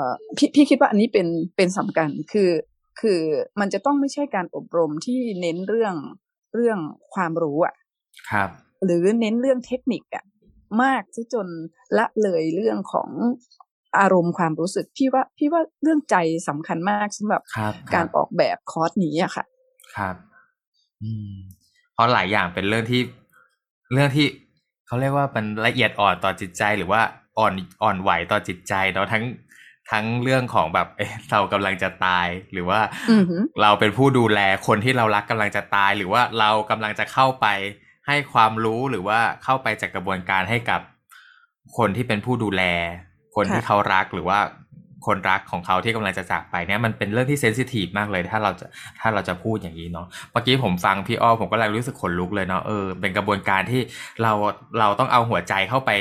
[0.04, 2.52] อพี่พี่คิดว่าอันนี้เป็นเป็นสำคัญคือ
[3.02, 3.22] คือ
[3.60, 5.96] มันจะต้องไม่ใช่การอบรมที่เน้นเรื่อง
[6.54, 6.80] เรื่อง
[7.16, 7.76] ความรู้อะ
[8.32, 8.50] ครับ
[8.86, 10.26] หรือเน้นเรื่องเทคนิคอะ
[10.84, 11.48] มากซะจน
[11.98, 13.10] ละเลยเรื่องของ
[14.00, 16.16] อารมณ์ความรู้สึกพี่ว่าพี่ว่าเรื่องใจ
[16.48, 17.42] สำคัญมากสำหรับ
[17.94, 19.46] การออกแบบคอร์สนี้อะค่ะ
[19.96, 20.16] ครับ
[21.04, 21.34] อืม
[21.94, 23.02] เพราะหลายอย่างเป็นเรื่องที่
[23.94, 24.28] เรื่องที่
[24.88, 27.02] เขาเรียกว่ามันละเอียดอ่อนต่อจิตใจหรือว่า
[27.40, 29.24] อ่อนอ่อนไหวต่อจิตใจเนาะทั้ง
[29.92, 32.80] ทั้งเรื่องของแบบเอเรากำลังจะตาย หรือว่า
[33.62, 37.48] เราเป็นผู้ดูแลคนที่เรารักกำลังจะตาย หรือว่าเรากำลังจะเข้าไป
[38.08, 40.82] ให้ความรู้หรือว่าเข้าไปจัดกกระบวนการให้กับ
[41.78, 42.64] คนที่เป็นผู้ดูแล
[43.36, 44.40] คนที่เขารักหรือว่า
[45.08, 48.68] คนรักของเขาที่กำลังจะจากไปเนี่ยมันเป็นเรื่องที่เซนซิทีฟมากเลยถ้าเราจะ
[49.00, 53.82] ถ้าเราจะพูดอย่างนี้เนาะเมื่อกี้ผมฟังพี่อ้อผมก็เลยรู้สึกขนลุกเลยเนาะเออเป็นกระบวนการที่
[54.24, 54.34] เรา
[54.80, 55.92] เราต้องเอาหัวใจเข้าไป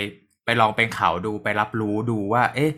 [0.45, 2.73] ไปลองเป็นเขาดูไปรับรู้ดูว่า เอ๊ะ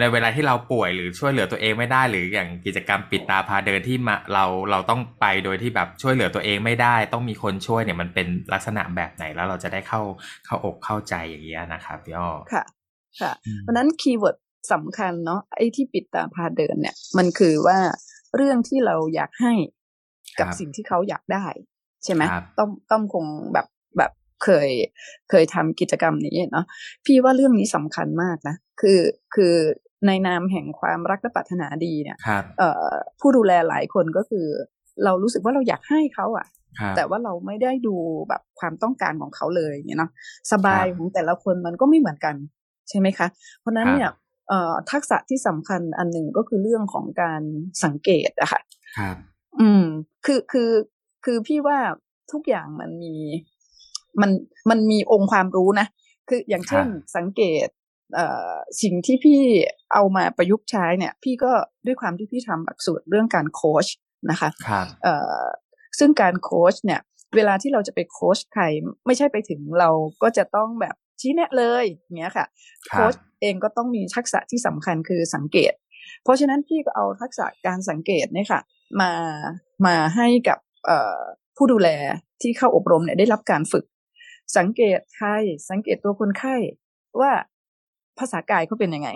[0.00, 10.00] ในเวลาที่เราป่วยหรือช่วยเหลือตัวเองไม่ได้ หรืออย่างกิจกรรมปิดตาพาเดินที่มาเราเราต้องไปโดยที่แบบช่วยเหลือตัวเองไม่ได้ ต้องมีคนช่วยเนี่ยมันเป็นลักษณะแบบไหนแล้วเราจะได้เข้า
[10.46, 12.64] เข้าอกเข้าใจอย่างเงี้ยนะครับพี่อ้อค่ะ
[13.20, 14.36] ค่ะเพราะนั้น keyword
[14.72, 17.78] สำคัญเนาะไอ้ที่ปิดตาพาเดินเนี่ย มันคือว่า
[18.36, 19.52] เรื่องที่เราอยากให้
[20.40, 21.46] กับสิ่งที่เขาอยากได้
[22.04, 22.22] ใช่ไหม
[22.58, 23.24] ต้องต้องคง
[23.54, 23.66] แบบ
[23.98, 24.12] แบบ
[24.44, 24.68] เคย
[25.30, 26.66] เคยทำกิจกรรมนี้เนาะ
[27.06, 29.00] พี่ว่าเรื่องนี้สำคัญมากนะ คือ
[29.34, 29.54] คือ
[30.06, 32.18] ในนามแห่งความรักและปรารถนาดีเนี่ย
[32.58, 34.46] เอ่อผู้ดูแลหลายคนก็คือ
[35.04, 36.46] เรารู้สึกว่าเราอยากให้เขาอะ่ะ
[36.96, 37.94] แต่ว่าเราไม่ได้ดู
[38.28, 40.10] แบบความต้องการของเขาเลยเนี่ยเนาะ
[40.52, 42.34] สบายของแต่ละคนมันก็ไม่เหมือนกัน
[42.88, 43.26] ใช่ไหมคะ
[43.60, 44.14] เพราะนั้นเนี่ยเอ่อ
[44.90, 47.42] ทักษะที่สำคัญอันหนึ่งก็คือเรื่องของการ
[47.84, 48.60] สังเกตอะค่ะ
[48.98, 49.16] ครับ
[49.60, 49.84] อืม
[50.26, 50.70] คือคือ
[51.24, 51.78] คือพี่ว่า
[52.32, 53.14] ทุกอย่างมันมี
[54.20, 54.30] มัน
[54.70, 55.86] มันมีองค์ความรู้นะ
[56.28, 57.68] คืออย่างเช่นสังเกต
[58.82, 59.40] สิ่งที่พี่
[59.92, 61.52] เอามาประยุกต์ใช้เนี่ย พี่ก็
[61.86, 63.86] ด้วยความที่พี่ทำหลักสูตรเรื่องการโค้ช
[64.30, 64.86] นะคะครับ
[65.98, 67.00] ซึ่งการโค้ชเนี่ย
[67.36, 68.64] เวลาที่เราจะไปโค้ชใคร
[69.06, 69.90] ไม่ใช่ไปถึงเรา
[70.22, 72.46] ก็จะต้องแบบ ชี้แนะเลยอย่างเงี้ยค่ะ
[72.90, 75.72] โค้ชเองก็ต้องมีทักษะที่สำคัญคือสังเกต
[76.22, 78.60] เพราะฉะนั้นพี่ก็เอาทักษะการสังเกตเนี่ยค่ะ
[79.00, 79.12] มา
[79.86, 80.58] มาให้กับ
[81.56, 81.88] ผู้ดูแล
[82.42, 83.84] ที่เข้าอบรมเนี่ยได้รับการฝึก
[84.56, 85.28] สังเกตใคร
[85.70, 86.56] สังเกตตัวคนไข้
[87.20, 87.32] ว่า
[88.18, 89.10] ภาษากายเขาเป็นยังไง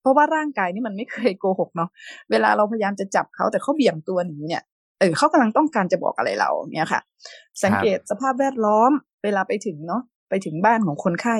[0.00, 1.90] เพราะว่าร่างกายนี่มันไม่เคยโกหกเนาะ
[2.30, 4.62] เวลาเราพยายามจะจับเขาแต่เขาเบี่ยงตัวหนีเนี่ย
[5.00, 7.00] เออเขากำลังต้องการจะบอกอะไรเราเนี่ยค่ะ
[7.64, 8.90] สังเกตสภาพแวดล้อม
[9.24, 10.02] เวลาไปถึงเนาะ
[10.32, 11.36] ไปถึงบ้านของคนไข้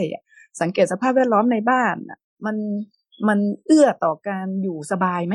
[0.61, 1.97] สังเกตสภาพแวดล้อมในบ้าน
[2.47, 2.57] มัน
[3.29, 5.35] มันเอื้อต่อการอยู่สบายไหม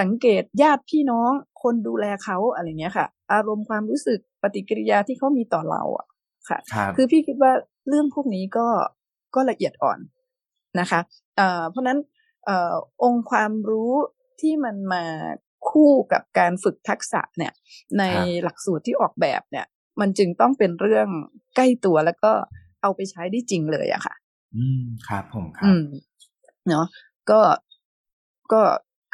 [0.00, 1.30] สังเกตญาติพี่น้อง
[1.62, 6.06] คนดูแลเขาอะไรเงี้ยค่ะ อารมณ์ความรู้สึกปฏิกิริยาที่เขามีต่อเราอะ
[6.48, 6.58] ค่ะ
[6.96, 7.52] คือพี่คิดว่า
[7.88, 8.66] เรื่องพวกนี้ก็
[9.34, 9.98] ก็ละเอียดอ่อน
[10.80, 11.00] นะคะ
[11.70, 11.98] เพราะนั้น
[12.48, 12.50] อ
[13.02, 13.92] องค์ความรู้
[14.40, 15.04] ที่มันมา
[15.70, 17.52] คู่กับการฝึกทักษะเนี่ย
[17.98, 18.02] ใน
[18.42, 19.66] หลักสูตรที่ออกแบบเนี่ย
[20.00, 21.08] มันจึงต้องเป็นเรื่อง
[21.56, 22.32] ใกล้ตัวแล้วก็
[22.84, 24.14] เอาไปใช้ได้จริงเลยอะค่ะ
[24.56, 25.74] อืมครับผมครับ
[26.68, 26.86] เนาะ
[27.30, 27.40] ก็
[28.52, 28.62] ก็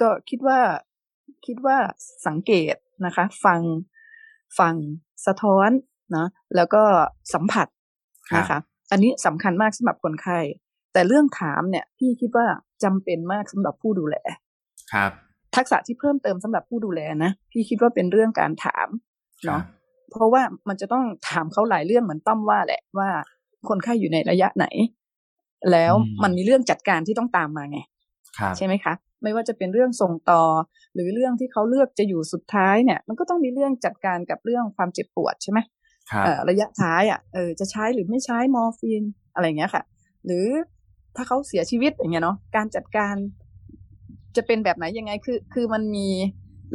[0.00, 0.60] ก็คิดว่า
[1.46, 1.76] คิดว่า
[2.26, 2.74] สังเกต
[3.06, 3.60] นะคะ ฟัง
[4.58, 4.74] ฟัง
[5.26, 5.70] สะท้อน
[6.12, 6.82] เนาะแล้วก็
[7.34, 7.68] สัมผัส
[8.38, 8.58] นะคะ
[8.90, 10.38] อันนี้สำคัญมากสำหรับคนไข้
[10.92, 12.46] แต่เรื่องถามเนี่ย พี่คิดว่า
[12.84, 14.16] จำเป็นมากสำหรับผู้ดูแล
[14.92, 15.12] ครับ
[15.56, 18.88] ทักษะที่เพิ่มเติมสำหรับผู้ดูแลนะพี่คิดว่าเป็นเรื่องการถาม
[19.46, 19.62] เนาะ
[20.10, 23.10] เพราะว่ามันจะต้องถามเขาหลายเรื่องเหมือนต้อมว่าแหละว่า
[23.68, 24.66] คนไข้อยู่ในระยะไหน
[25.72, 25.92] แล้ว
[26.22, 27.78] มันมีเรื่องจัดการที่ต้องตามมาไง
[28.56, 30.42] ใช่ไหมคะไม่ว่าจะเป็นเรื่องส่งต่อ
[30.94, 35.58] หรือเรื่องที่เขาเลือกจะอยู่สุดท้ายเนี่ย มันก็ต้องมีเรื่องจัดการกับเรื่องความเจ็บปวดใช่ไหม
[36.50, 39.02] ระยะท้ายอะเออจะใช้หรือไม่ใช้มอร์ฟีน
[39.34, 39.82] อะไรเงี้ยค่ะ
[40.26, 40.46] หรือ
[41.16, 43.14] ถ้าเขาเสียชีวิตอย่างเงี้ยเนาะการจัดการ
[44.36, 46.08] จะเป็นแบบไหนยังไงคือ คือมันมี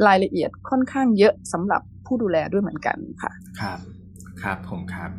[0.06, 3.78] รายละเอียดค่อนข้างเยอะสำหรับผู้ดูแลด้วยเหมือนกันค่ะ ครับ
[4.42, 5.10] ครับผมครับ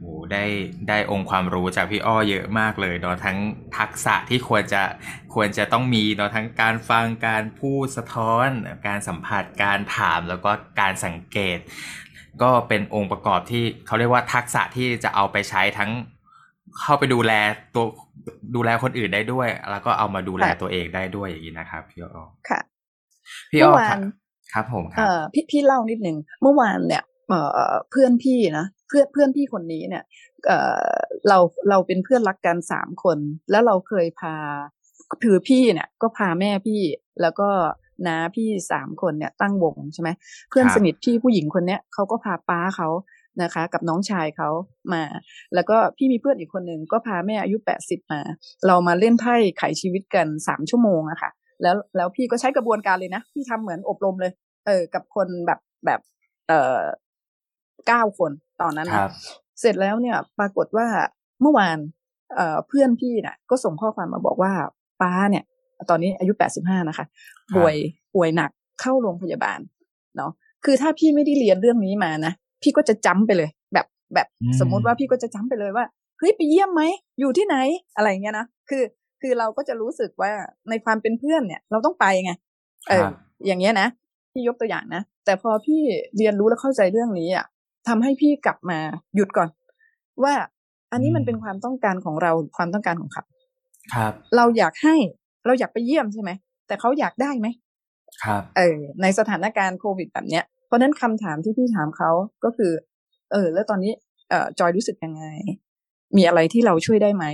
[0.00, 0.44] โอ้ได้
[0.88, 3.38] ได้องค์ความรู้จากพี่อ้อเยอะมากเลยเนาะทั้ง
[3.78, 4.82] ทักษะที่ควรจะ
[5.34, 8.48] ควรจะต้องมีเนาะทั้งการฟังการพูดสะท้อน
[8.86, 10.50] การสัมผัสการถามแล้วก็
[10.80, 11.58] การสังเกต
[12.42, 15.90] ก็เป็นองค์ประกอบที่เขาเรียกว่าทักษะที่จะเอาไปใช้ทั้ง
[16.80, 17.32] เข้าไปดูแล
[17.74, 17.86] ตัว
[18.54, 22.60] ดูแลคนอื่นได้ด้วย แล้วก็เอามาดูแลตัวเองได้ด้วยอย่างนี้นะครับพี่อ้อค่ะ
[23.50, 23.74] พี่อ้อ
[24.52, 27.02] ครับผมครับพี่พี่เล่านิดหนึ่งเมื่อวานเนี่ย
[27.90, 30.04] เพื่อนพี่นะเพื่อนเพื่อนพี่คนนี้เนี่ย
[31.28, 31.38] เรา
[31.70, 33.18] เราเป็นเพื่อนรักกันสามคน
[33.50, 34.34] แล้วเราเคยพา
[35.24, 36.80] ถือพี่เนี่ย ก็พาแม่พี่
[37.22, 37.48] แล้วก็
[38.06, 40.08] น้าพี่สามคนเนี่ยตั้งวงใช่ไหม
[40.50, 42.88] เพื่อนสนิทพี่ผู้หญิงคนเนี้ยเขาก็พาป้าเขา
[43.42, 44.48] นะคะ กับน้องชายเขา
[44.92, 45.02] มา
[45.54, 48.20] แล้วก็พี่มีเพื่อนอีกคนหนึ่งก็พาแม่อายุแปดสิบมา
[48.66, 51.30] เรามาเล่นไพ่ไขชีวิตกันสามชั่วโมงอะค่ะ
[51.62, 54.32] แล้วแล้วพี่ก็ใช้กระบวนการเลยนะพี่ทำเหมือนอบรมเลย
[54.66, 56.00] เออ กับคนแบบแบบ
[56.48, 56.80] เอ่อ
[57.86, 59.00] เก้าคนตอนนั้นนะ
[59.60, 60.86] เสร็จแล้วเนี่ยปรากฏว่า
[61.42, 61.78] เมื่อวาน
[62.34, 64.52] เอ่อเพื่อนพี่น่ะ ก็ส่งข้อความมาบอกว่า
[65.00, 65.44] ป้าเนี่ย
[65.90, 67.06] ตอนนี้อายุแปดสิบห้านะคะ
[67.56, 67.74] ป่วย
[68.14, 69.58] ป่วยหนักเข้าโรงพยาบาล
[70.16, 70.30] เนาะ
[70.64, 74.26] คือถ้าพี่ไม่ได้เรียนเรื่องนี้มานะพี่ก็จะจำไปเลย แบบแบบ
[74.60, 75.84] สมมุติว่าพี่ก็จะจำไปเลยว่า
[76.18, 76.82] เฮ้ยไปเยี่ยมไหม
[77.20, 77.56] อยู่ที่ไหน
[77.96, 78.82] อะไรเงี้ยนะคือ
[79.20, 80.32] คือเราก็จะรู้สึกว่า
[80.70, 82.32] ในความเป็นเพื่อนเนี่ย เราต้องไปไง
[82.88, 83.02] เออ
[83.46, 83.88] อย่างเงี้ยนะ
[84.32, 85.80] พี่ยกตัวอย่างนะแต่พอพี่
[86.16, 87.46] เรียนรู้และเข้าใจเรื่องนี้อะ
[87.88, 88.78] ทำให้พี่กลับมา
[89.14, 89.48] หยุดก่อน
[90.22, 90.34] ว่า
[90.92, 93.24] อันนี้มันเป็นความต้องการของเราความต้องการของเขา
[93.94, 94.96] ครับ เราอยากให้
[95.46, 96.30] เราอยากไปเยี่ยมใช่ไหม
[96.66, 97.48] แต่เขาอยากได้ไหม
[98.24, 102.10] ครับ เออ ในสถานการณ์โควิดแบบเนี้ย เพราะฉะนั้นคำถามที่พี่ถามเขา
[102.44, 102.72] ก็คือ
[103.32, 103.92] เออ แล้วตอนนี้
[104.30, 105.24] เอ่อจอยรู้สึกยังไง
[106.16, 107.24] มีอะไรที่เราช่วยได้ไหม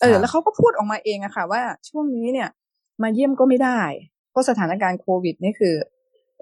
[0.00, 2.48] เออครับแล้วเขาก็พูดออกมาเองอะค่ะ ว่าช่วงนี้เนี่ย
[3.02, 3.80] มาเยี่ยมก็ไม่ได้
[4.30, 5.74] เพราะสถานการณ์โควิดนี่คือ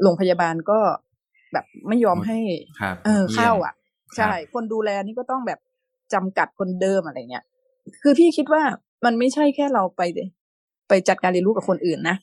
[0.03, 0.79] โรงพยาบาลก็
[1.53, 2.39] แบบไม่ยอมให้
[2.81, 3.75] ครับเออยี่ยมเข้าอะ
[4.17, 5.61] ใช่ คนดูแลนี่ก็ต้องแบบ
[6.15, 7.45] จำกัดคนเดิมอะไรเงี้ย
[8.03, 8.63] คือพี่คิดว่า
[9.05, 10.03] มันไม่ใช่แค่เราไป
[10.89, 12.17] ไปจัดการเรียนรู้กับคนอื่นนะ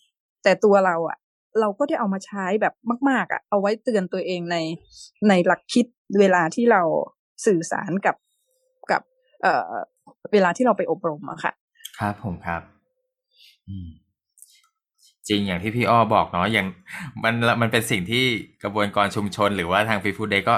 [0.43, 1.17] แต่ตัวเราอะ
[1.59, 2.73] เราก็ได้เอามาใช้แบบ
[3.09, 4.57] มาก ๆ อะ เอาไว้เตือนตัวเองใน
[5.29, 5.85] ในหลักคิด
[6.19, 6.81] เวลาที่เรา
[7.45, 8.15] สื่อสารกับ
[8.91, 9.01] กับ
[9.41, 9.71] เอ่อ
[10.33, 11.53] เวลาที่เราไปอบรมอะค่ะ
[11.99, 12.61] ครับผมครับ
[13.69, 13.88] อืม
[15.29, 16.67] จริงอย่างที่พี่อ้อบอกเนาะอย่าง
[17.23, 18.25] มันมันเป็นสิ่งที่
[18.63, 20.55] กระบวนการชุมชน หรือว่าทางฟีฟูดเดย์ก็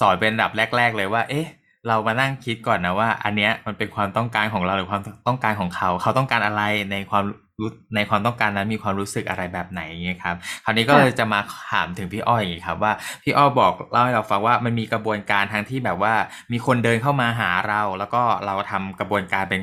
[0.00, 1.46] สอนเป็นดับแรก ๆ เลยว่า เอ๊ะ
[1.88, 7.24] เรามานั่งคิดก่อนนะว่า อันเนี้ยมันเป็นความต้องการของเราหรือความต้องการของเขา เขาต้องการอะไรในความ
[7.60, 12.92] รู้ในความต้องการนั้นมีความรู้สึกอะไรแบบไหนอย่างเงี้ยครับคราวนี้ก็จะมาถามถึงพี่อ้อยอย่างงี้ครับว่า
[13.22, 16.14] พี่อ้อบอกเล่าให้เราฟังว่ามันมีกระบวนการทางที่แบบว่า
[16.52, 19.60] มีคนเดินเข้ามาหาเรา แล้วก็เราทำกระบวนการเป็น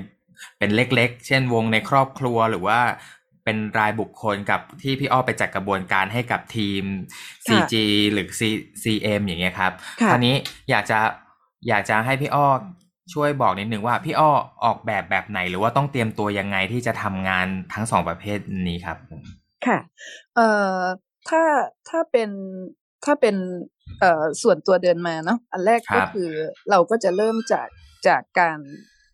[0.58, 2.80] เป็นเล็ก ๆ เช่นวงในครอบครัวหรือว่า
[3.52, 6.84] เป็นรายบุคคลกับที่พี่อ้อไปจัดกระบวนการให้กับทีม
[7.48, 7.74] ค่ะ CG
[8.14, 8.42] หรือ C
[8.84, 10.36] CM อย่างเงี้ยครับค่ะคราวนี้
[10.70, 11.00] อยากจะ
[11.68, 12.50] อยากจะให้พี่อ้อ
[13.14, 14.32] ช่วยบอกนิดนึงว่าพี่อ้อ
[14.64, 19.22] ออกแบบแบบไหน หรือว่าต้องเตรียมตัวยังไงที่จะทำงานทั้งสองประเภทนี้ครับผม
[19.66, 19.80] ค่ะ
[20.36, 20.78] เอ่อ
[21.30, 21.42] ถ้า
[21.90, 22.30] ถ้าเป็น
[23.06, 23.36] ถ้าเป็น
[24.00, 26.30] เอ่อส่วนตัวเดินมาเนาะอันแรกก็คือ
[26.70, 27.68] เราก็จะเริ่มจาก
[28.08, 28.58] จากการ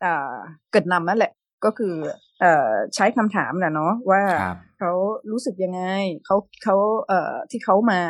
[0.04, 0.36] อ่า
[0.72, 1.34] เกิดนำนั่นแหละ
[1.66, 1.94] ก็คือ
[2.42, 4.92] เอ่อใช้คำถามนะเนาะว่าครับเขา
[5.32, 5.82] รู้สึกยังไง
[6.26, 6.76] เขาเขา
[7.08, 8.02] เอ่อที่เขามา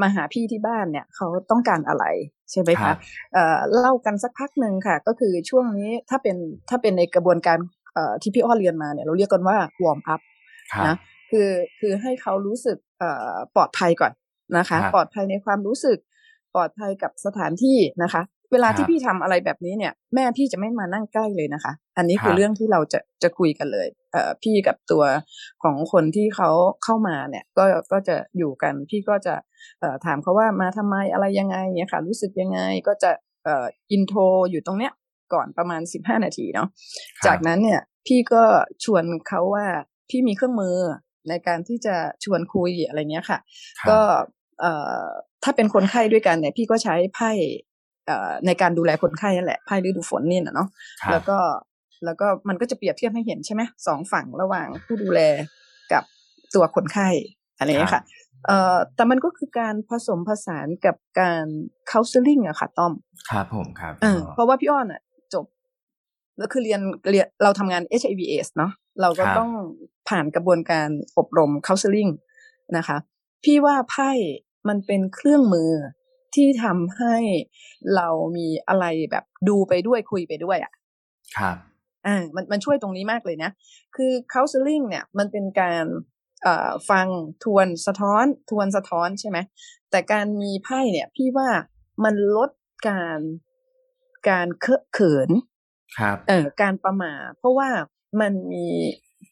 [0.00, 2.04] มาหาพี่ที่บ้านเนี่ยเขาต้องการอะไร
[2.50, 2.96] ใช่ไหมครัคะบ
[3.34, 6.36] เอ่อเล่ากันสักพักหนึ่งค่ะ ก็คือช่วงนี้ถ้าเป็น
[6.68, 7.58] ถ้าเป็นในกระบวนการ
[7.94, 10.20] เอ่อที่พี่อ้อเรียนมาเนี่ยเราเรียกกันว่าวอร์มอัพ
[10.72, 10.96] ครับนะ
[11.30, 11.48] คือ
[11.80, 14.12] คือให้เขารู้สึกเอ่อปลอดภัยก่อน
[14.58, 15.98] นะคะครับปลอดภัยในความรู้สึก
[16.54, 25.04] ปลอดภัยกับสถานที่นะคะ เวลาครัที่บพี่ทำอะไรแบบนี้เนี่ย แม่พี่จะไม่มานั่งใกล้เลยนะคะ อันนี้คือครับเรื่องที่เราจะจะคุยกันเลยเอ่อพี่กับตัว
[25.62, 26.50] ของคนที่เขา
[26.84, 29.34] เข้ามาเนี่ย ก็ก็จะอยู่กันพี่ก็จะ
[29.80, 33.10] เอ่อถามเขาว่ามาทำไมอะไรยังไงเนี่ยค่ะ รู้สึกยังไงก็จะ
[33.44, 34.92] เอ่ออินโทรอยู่ตรงเนี้ย
[35.32, 36.68] ก่อนประมาณสิบห้านาทีเนาะ
[37.18, 38.44] ครับจากนั้นเนี่ยพี่ก็
[38.84, 39.66] ชวนเขาว่า
[40.10, 40.76] พี่มีเครื่องมือ
[41.28, 43.38] ในการที่จะชวนคุยอะไรเงี้ยค่ะ
[43.78, 44.00] ครับก็
[44.60, 45.04] เอ่อ
[45.44, 47.69] ถ้าเป็นคนไข้ด้วยกันเนี่ยพี่ก็ใช้ไพ่เอ่อ
[48.46, 50.68] ในการดูแลคนไข้นั่นแหละไพ่ฤดูฝนเนี่ยนะเนาะ
[51.00, 51.38] ครับแล้วก็
[52.04, 55.20] แล้วก็มันก็จะเปรียบเทียบให้เห็นใช่ไหมสองฝั่งระหว่างผู้ดูแล
[55.92, 56.02] กับ
[56.54, 57.08] ตัวคนไข้
[57.58, 58.02] อะไรเงี้ยค่ะ
[58.46, 61.46] เอ่อแต่มันก็คือการผสมผสานกับการ
[61.90, 62.92] counseling อะค่ะต้อม
[63.30, 65.00] ครับผมครับเออเพราะว่าพี่อ้อนอะ
[65.34, 65.44] จบ
[66.38, 69.50] แล้วคือเรียนเรียนเราทำงาน HIV/AIDS เนาะเราก็ครับต้อง
[70.08, 72.10] ผ่านกระบวนการอบรม counseling
[72.76, 72.96] นะคะ
[73.44, 74.10] พี่ว่าไพ่
[74.68, 75.70] มันเป็นเครื่องมือ
[76.34, 77.16] ที่ทำให้
[77.96, 80.72] เรามีอะไรแบบดูไปด้วยคุยไปด้วยอะ
[81.38, 81.56] ครับ
[82.06, 83.50] อ่ามันมันช่วยตรงนี้มากเลยนะ
[83.96, 85.84] คือ counseling เนี่ย มันเป็นการ
[86.42, 87.06] เอ่อฟัง
[87.44, 89.38] ทวนสะท้อน ทวนสะท้อนใช่ไหม
[89.90, 91.48] แต่การมีไพ่เนี่ย พี่ว่า
[92.04, 92.50] มันลด
[92.88, 93.20] การ
[94.28, 95.30] การเคอะเขิน
[95.98, 97.68] ครับเออการประหมาเพราะว่า
[98.20, 98.66] มันมี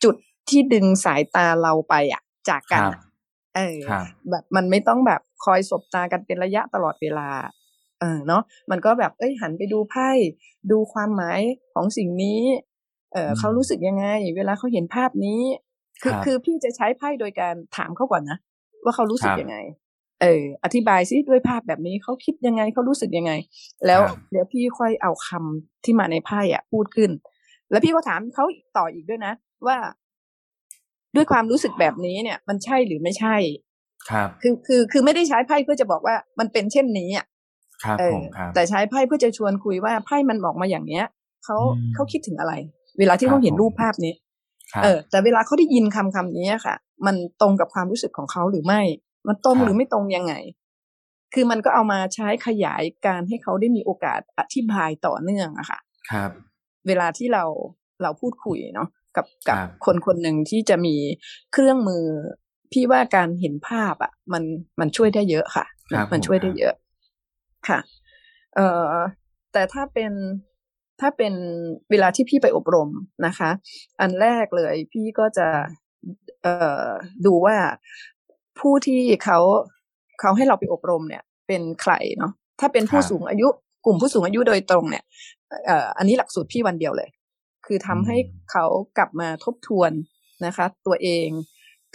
[0.04, 0.16] จุด
[0.48, 3.00] ที่ดึงสายตาเราไปอะจากคกันรับอะ
[3.56, 7.28] เออครับแบบมันไม่ต้องแบบ คอยสบตากันเป็นระยะตลอดเวลา
[8.00, 10.10] เออเนาะมันก็แบบเอ้ยหันไปดูไพ่
[10.70, 11.40] ดูความหมาย
[11.74, 12.42] ของสิ่งนี้
[13.12, 15.42] เอออืมเขารู้สึกยังไง เวลาเขาเห็นภาพนี้
[16.02, 18.38] คือครับคือพี่จะใช้ไพ่โดยการถามเขาก่อนนะ
[18.84, 19.56] ว่าเขารู้สึกครับยังไง
[20.22, 23.32] เออ อธิบายซิด้วยภาพแบบนี้เขาคิดยังไงเขารู้สึกยังไง
[23.86, 27.10] แล้วครับเดี๋ยวพี่ค่อยเอาคำที่มาในไพ่อะพูดขึ้น
[27.70, 28.44] แล้วพี่ก็ถามเขา
[28.76, 29.32] ต่ออีกด้วยนะ
[29.66, 29.76] ว่า
[31.14, 33.36] ด้วยความรู้สึกแบบนี้เนี่ย มันใช่หรือไม่ใช่
[34.10, 37.26] ครับคือคือคือไม่ได้ใช้ไพ่เพื่อจะบอกว่ามันเป็นเช่นนี้อะ
[37.84, 41.04] ครับเอผอมครับแต่ใช้ไพ่เพื่อจะชวนคุยว่าไพ่มันบอกมาอย่างเนี้ย
[41.44, 42.52] เขาอืมเขาคิดถึงอะไร
[42.98, 44.14] เวลาที่ครับเขาเห็นผมรูปภาพนี้
[44.72, 48.80] ครับเออ แต่เวลาเขาได้ยินคำคำนี้ค่ะ มันตรงกับความรู้สึกของเขาหรือไม่
[49.28, 50.34] มันตรงครับหรือไม่ตรงยังไง
[51.34, 55.78] คือมันก็เอามาใช้ขยายการให้เขาได้มีโอกาสอธิบายต่อเนื่องอะค่ะ
[56.10, 56.30] ครับ
[56.86, 57.44] เวลาที่เรา
[58.02, 60.96] เราพูดคุยเนาะกับกับครับคนคนหนึ่งที่จะมี
[61.52, 62.04] เครื่องมือ
[62.72, 64.42] พี่ว่าการเห็นภาพอะมัน
[64.80, 66.74] มันช่วยได้เยอะค่ะครับมันผมช่วยได้ครับเยอะ
[67.68, 67.78] ค่ะ
[68.54, 68.92] เอ่อ
[69.52, 70.12] แต่ถ้าเป็น
[71.00, 71.34] ถ้าเป็น
[71.90, 72.88] เวลาที่พี่ไปอบรม
[73.26, 73.50] นะคะ
[74.00, 75.48] อันแรกเลยพี่ก็จะ
[76.42, 76.54] เอ่
[76.84, 76.88] อ
[77.26, 77.56] ดูว่า
[78.58, 79.38] ผู้ที่เขา
[80.20, 83.48] เขาให้เราไปอบรมเนี่ย เป็นใครเนาะถ้าเป็นผู้ครับสูงอายุ
[83.86, 85.04] กลุ่มผู้สูงอายุโดยตรงเนี่ย
[85.66, 87.08] เอ่ออันนี้หลักสูตรพี่วันเดียวเลย
[87.66, 88.16] คือทำให้
[88.50, 88.64] เขา
[88.98, 89.92] กลับมาทบทวน
[90.46, 91.28] นะคะ ตัวเอง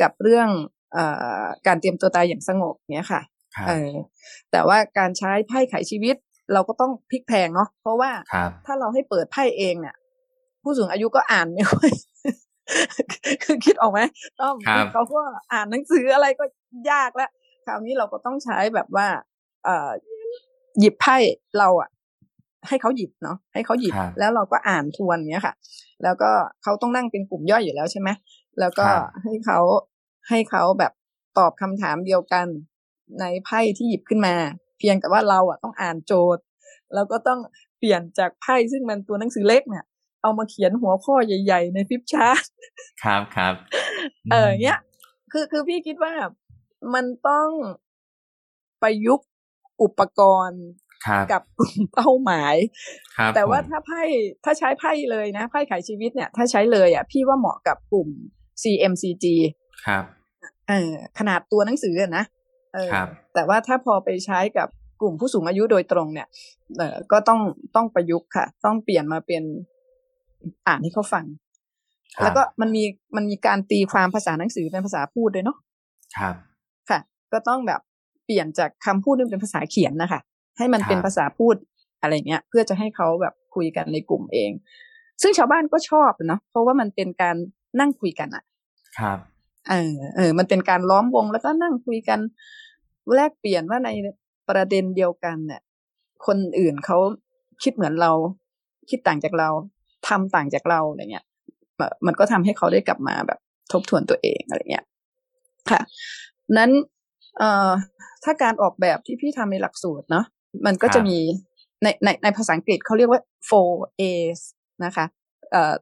[0.03, 0.49] กับเรื่อง
[0.93, 1.05] เอ่
[1.41, 3.21] อการเตรียมตัวตายอย่างสงบเนี้ยค่ะ
[3.55, 3.91] ครับเออ
[4.51, 6.15] แต่ว่าการใช้ไพ่ไขชีวิต
[6.53, 9.95] เราก็ต้องพลิกแพลงเนาะเพราะว่าครับถ้าเราให้เปิดไพ่เองเนี่ย
[10.63, 11.89] ผู้สูงอายุก็อ่านไม่ค่อย
[13.43, 13.99] คือคิดออกไหม
[14.39, 15.21] ต้อมครับเขาก็
[15.53, 16.43] อ่านหนังสืออะไรก็
[16.91, 17.29] ยากแล้ว
[17.65, 19.07] คราวนี้เราก็ต้องใช้แบบว่า
[19.65, 19.91] เอ่อ
[20.79, 21.17] หยิบไพ่
[21.59, 21.89] เราอะ
[22.67, 25.55] ให้เขาหยิบเนาะให้เขาหยิบครับแล้วเราก็อ่านทวนเนี้ยค่ะ
[26.03, 26.31] แล้วก็
[26.63, 28.09] เขาต้องนั่งเป็นกลุ่มย่อยอยู่แล้วใช่ไหม
[28.59, 29.59] แล้วก็ครับให้เขา
[30.29, 30.91] ให้เขาแบบ
[31.37, 32.47] ตอบคำถามเดียวกัน
[33.19, 34.35] ในไพ่ที่หยิบขึ้นมา
[34.79, 36.43] เพียงแต่ว่าเราอะต้องอ่านโจทย์
[36.93, 37.39] แล้วก็ต้อง
[37.77, 39.85] เปลี่ยนจากไพ่ซึ่งมันตัวหนังสือเล็กเนี่ย
[40.21, 42.43] เอามาเขียนหัวข้อใหญ่ ๆ ในฟลิปชาร์ต
[43.03, 43.53] ครับครับ
[44.31, 44.79] เออเนี้ย
[45.31, 46.13] คือคือพี่คิดว่า
[46.93, 47.49] มันต้อง
[48.81, 49.27] ประยุกต์
[49.81, 50.63] อุปกรณ์
[51.05, 52.55] ครับกับกลุ่มเป้าหมาย
[53.17, 54.01] ครับแต่ว่าผมถ้าไพ่
[54.43, 58.09] ถ้าใช้ไพ่เลยนะไพ่ขายชีวิตเนี่ย ถ้าใช้เลยอะพี่ว่าเหมาะกับกลุ่ม
[58.63, 59.25] CMCG
[59.85, 60.03] ครับ
[60.69, 62.23] เออขนาดตัวหนังสืออะนะ
[62.73, 64.67] เออครับแต่ว่าถ้าพอไปใช้กับ
[65.01, 66.27] กลุ่มผู้สูงอายุโดยตรงเนี่ย
[66.77, 67.39] เออก็ต้อง
[67.75, 69.43] ต้องประยุกต์ค่ะ ต้องเปลี่ยนมาเป็น
[70.67, 71.25] อ่านให้เขาฟัง
[72.15, 72.83] ครับแล้วก็มันมี
[73.15, 75.57] มันมีการตีความภาษาหนังสือเป็นภาษาพูดด้วยเนาะ
[76.17, 76.35] ครับ
[76.89, 76.99] ค่ะ
[77.33, 77.81] ก็ต้องแบบ
[78.25, 80.19] เปลี่ยนจากคำพูดนี่เป็นภาษาเขียนนะคะ
[80.57, 81.55] ให้มันเป็นครับภาษาพูด
[82.01, 84.51] อะไรเงี้ย เพื่อจะให้เขาแบบคุยกันในกลุ่มเอง
[85.21, 87.35] ซึ่งชาวบ้านก็ชอบเนาะเพราะว่ามันเป็นการ
[87.79, 88.43] นั่งคุยกันอะ
[88.99, 89.19] ครับ
[89.69, 92.19] เออเออ มันเป็นการล้อมวงแล้วก็นั่งคุยกัน
[93.15, 93.89] แลกเปลี่ยนว่าใน
[94.49, 95.61] ประเด็นเดียวกันเนี่ย
[96.25, 96.97] คนอื่นเขา
[97.63, 98.11] คิดเหมือนเรา
[98.89, 99.49] คิดต่างจากเรา
[100.07, 101.25] ทำต่างจากเราอะไรเงี้ย
[101.77, 103.39] เอ่อมันก็ทำให้เขาได้กลับมาแบบ
[103.71, 104.85] ทบทวนตัวเองอะไรเงี้ย
[105.71, 105.81] ค่ะ
[106.57, 106.71] นั้น
[107.37, 107.71] เอ่อ
[108.23, 110.25] ถ้าการออกแบบที่พี่ทำในหลักสูตรเนาะ
[110.65, 111.19] มันก็ครับจะมี
[111.83, 114.39] ในในในภาษาอังกฤษเขาเรียกว่า four A's
[114.85, 115.05] นะคะ
[115.51, 115.73] เอ่อ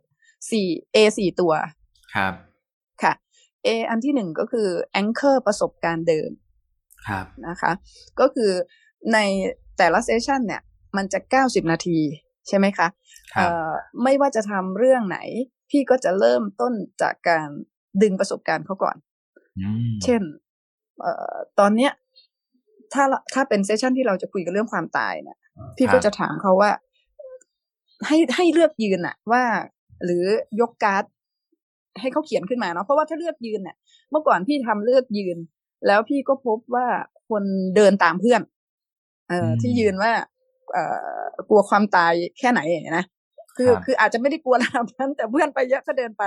[0.52, 1.54] สี่ A สี่ตัว
[2.16, 2.34] ครับ
[3.66, 4.68] ค่ะ A อันที่หนึ่งก็คือ
[5.02, 6.32] anchor ประสบการณ์เดิม
[7.08, 7.72] ครับนะคะ
[8.20, 8.52] ก็คือ
[9.14, 9.18] ใน
[9.78, 10.62] แต่ละเซสชันเนี่ย
[10.98, 12.00] มันจะ 90 นาที
[12.48, 12.88] ใช่ไหมคะ
[13.34, 13.72] ครัเอ่บอ
[14.04, 15.20] ไม่ว่าจะทำเรื่องไหน
[15.70, 17.48] พี่ก็จะเริ่มต้นจากการ
[18.02, 18.96] ดึงประสบการณ์เขาก่อน
[19.60, 20.22] อืมเช่น
[21.02, 21.92] เอ่อตอนเนี้ย
[22.94, 25.38] ถ้าถ้าเป็นเซสชันที่เราจะคุยกันเรื่องความตายเนี่ย
[25.78, 26.72] พี่ก็จะถามเขาว่า
[28.08, 29.44] ให้ให้เลือกยืนอะว่า
[30.04, 30.26] หรือ
[30.62, 31.04] ยกการ์ด
[32.00, 33.76] ให้เขาเขียนขึ้นมาเนาะเพราะว่าถ้าเลือกยืนเนี่ย
[34.12, 35.38] เมื่อก่อนพี่ทำเลือกยืน
[35.88, 36.88] แล้วพี่ก็พบว่า
[37.30, 37.44] คน
[37.76, 38.42] เดินตามเพื่อน
[39.30, 40.12] เอ่ออมที่ยืนว่า
[40.74, 40.84] เอ่
[41.22, 43.06] อกลัวความตายแค่ไหนอย่างเงี้ยนะ
[43.58, 46.24] คือครับคืออาจจะไม่ได้กลัวระดับนั้น แต่เพื่อนไปเยอะก็เดินไป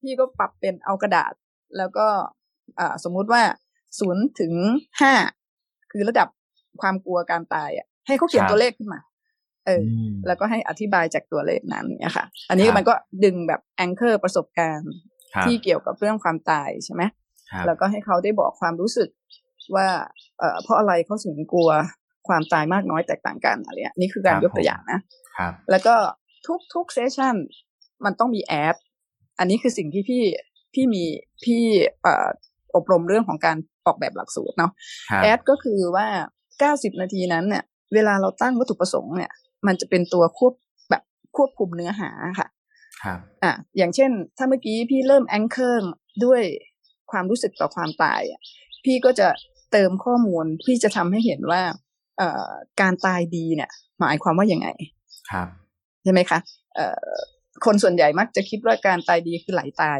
[0.00, 1.32] พี่ก็ปรับเป็นเอากระดาษ
[1.78, 2.06] แล้วก็
[2.78, 3.42] อ่าสมมุติว่า
[3.98, 4.52] ศูนย์ถึง
[5.00, 5.12] ห้า
[5.92, 6.28] คือระดับ
[6.80, 9.00] ความกลัวการตายอะให้เขาเขียนครับตัวเลขขึ้นมา
[9.66, 14.92] เอออือมแล้วก็ให้อธิบายจากตัวเลขนั้นเนี่ยค่ะ อันนี้ครับมันก็ดึงแบบแองเกอร์ประสบการณ์
[15.34, 17.02] ครับที่เกี่ยวกับเรื่องความตายใช่ไหม
[17.50, 19.08] ครับแล้วก็ให้เขาได้บอกความรู้สึก
[19.74, 19.88] ว่า
[20.38, 21.70] เอ่อเพราะอะไรเขาถึงกลัว
[22.28, 25.00] ความตายมากน้อยแตกต่างกันอะไรเงี้ยนี่คือการยกตัวอย่างนะ
[25.38, 25.94] ครับแล้วก็
[26.46, 27.34] ทุกทุกเซสชัน
[28.04, 28.76] มันต้องมีแอด
[29.38, 30.22] อันนี้คือสิ่งที่พี่
[30.74, 31.04] พี่มี
[31.44, 31.62] พี่
[32.02, 32.28] เอ่อ
[32.76, 34.70] อบรมเรื่องของการออกแบบหลักสูตรเนาะ
[35.10, 36.06] ครับแอดก็คือว่า
[36.80, 39.30] 90 นาทีนั้นเนี่ย เวลาเราตั้งวัตถุประสงค์เนี่ย
[39.66, 40.52] มันจะเป็นตัวควบ
[40.90, 41.02] แบบ
[41.36, 42.48] ควบคุมเนื้อหาค่ะ
[43.02, 45.82] ครับอะอย่างเช่น ถ้าเมื่อกี้พี่เริ่มแองเกิล
[46.24, 46.42] ด้วย
[47.10, 48.40] ความรู้สึกต่อความตายอะ
[48.84, 49.28] พี่ก็จะ
[49.72, 51.62] เติมข้อมูลพี่จะทำให้เห็นว่า
[52.18, 52.50] เอ่อ
[52.80, 54.68] การตายดีเนี่ย หมายความว่ายังไง
[55.30, 55.48] ครับ
[56.02, 56.38] ใช่ไหมคะ
[56.74, 57.12] เอ่อ
[57.64, 59.98] คนส่วนใหญ่มักจะคิดว่าการตายดีคือไหลตาย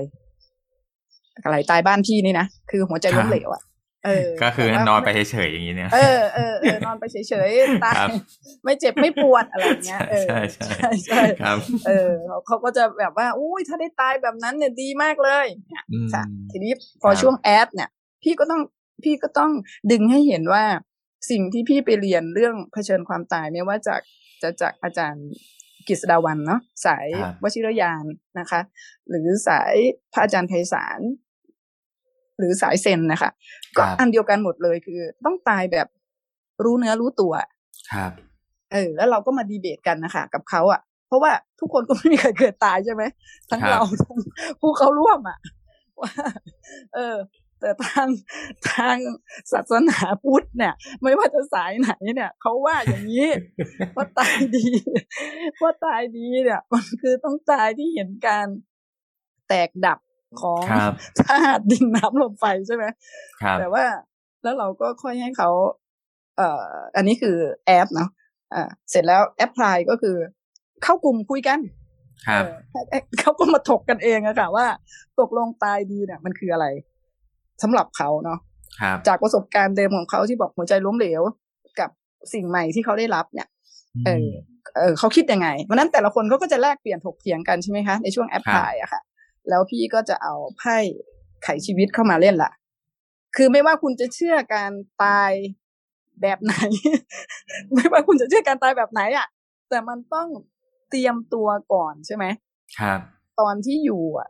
[1.51, 3.74] ไหลตายบ้านพี่นี่นะคือหัวใจล้มเหลวอะเออ
[4.43, 8.11] ก็คือแต่ว่านอนไปเฉยๆอย่างนี้เนี่ยเออเออเออนอนไปเฉยๆตาครัยบ
[8.65, 17.91] ไม่เจ็บไม่ปวดอะไรเงี้ยเออใช่ใช่ใช่ใช่ครับเออเขาเขาก็จะแบบว่าอุ้ยถ้าได้ตายแบบนั้นเนี่ยดีมากเลยเนี่ยอืมค่ะทีนี้พอครับช่วงแอดเนี่ย
[18.23, 18.63] พี่ก็ต้อง
[19.05, 19.53] พี่ก็ต้อง
[19.93, 20.65] ดึงให้เห็นว่า
[21.31, 24.01] สิ่งที่พี่ไปเรียนเรื่องเผชิญความตายไม่ว่าจาก
[24.43, 25.27] จะจากอาจารย์
[25.89, 28.05] กฤษดาวันเนาะสายครับวชิรยาน
[28.39, 28.61] นะคะ
[29.09, 29.75] หรือสาย
[30.13, 31.01] พระอาจารย์ไพศาล
[32.39, 33.31] หรือสายเซนนะคะ
[33.77, 35.87] ก็ครับอันเดียวกันหมดเลยคือ ต้องตายแบบ
[36.65, 37.33] รู้เนื้อรู้ตัว
[37.93, 38.13] ครับ
[38.73, 43.03] เออ แล้วเราก็มาดีเบตกันนะคะกับเขาอะ่ะ เพราะว่าทุกคนก็ไม่มีใครเกิดตายใช่ไหม
[43.51, 44.19] ทั้งครับเราทั้ง
[44.61, 45.39] ผู้เขาร่วมอะ่ะ
[46.01, 46.13] ว่า
[46.95, 47.17] เออ
[47.61, 48.09] แต่ทาง
[48.73, 48.97] ทาง
[49.53, 53.29] ศาสนาพุทธเนี่ย ไม่ว่าจะสายไหนเนี่ยเขาว่าอย่างนี้
[53.97, 54.67] ว่าตายดี
[55.63, 58.47] ว่าตายดีเนี่ย มันคือต้องตายที่เห็นการ
[59.49, 59.99] แตกดับ
[60.41, 62.85] ของครับธาตุดินน้ำลมไฟใช่ไหม
[63.43, 63.85] ครับแต่ว่า
[64.43, 65.51] แล้วเราก็ค่อยให้เขา
[66.37, 66.65] เอ่อ
[66.97, 68.09] อันนี้คือแอปเนาะ
[68.55, 70.17] อ่าเสร็จแล้วแอปพลายก็คือ
[70.83, 71.59] เข้ากลุ่มคุยกัน
[72.29, 72.45] ครับ
[72.91, 74.67] เออเขาก็มาถกกันเองอะค่ะว่า
[75.21, 76.67] ตกลงตายดีเนี่ย มันคืออะไร
[77.63, 78.39] สำหรับเขาเนาะ
[78.81, 81.23] ครับจากประสบการณ์เดิมของเขาที่บอกหัวใจล้มเหลว
[81.81, 81.91] กับ
[82.33, 83.49] สิ่งใหม่ที่เขาได้รับเนี่ย
[84.07, 84.29] เออ
[84.79, 89.01] เออเขาคิดยังไงวันนั้นแต่ละคนเขาก็จะแลกเปลี่ยนถกเถียงกันใช่ไหมคะในช่วงแอปพลายอะค่ะ
[89.49, 90.79] แล้วพี่ก็จะเอาไพ่
[91.43, 92.53] ไขชีวิตเข้ามาเล่นละ
[93.37, 94.73] คือไม่ว่าคุณจะเชื่อการ
[95.05, 95.33] ตาย
[96.23, 96.55] แบบไหน
[97.75, 99.27] ไม่ว่าคุณจะเชื่อการตายแบบไหนอะ
[99.69, 100.29] แต่มันต้อง
[100.91, 102.25] เตรียมตัวก่อนใช่ไหม
[102.79, 103.01] ครับ
[103.41, 104.29] ตอนที่อยู่อะ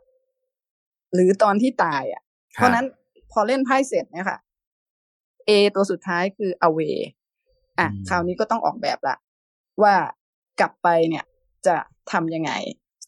[1.13, 2.21] หรือตอนที่ตายอะ
[2.53, 2.85] เพราะนั้น
[3.31, 4.39] พอเล่นไพ่เสร็จเนี่ยค่ะ
[5.47, 6.97] A ตัวสุดท้ายคือ away
[7.79, 9.15] อะอืมคราวนี้ก็ต้องออกแบบละ
[9.83, 9.95] ว่า
[10.59, 11.25] กลับไปเนี่ย
[11.67, 11.75] จะ
[12.11, 12.51] ทำยังไง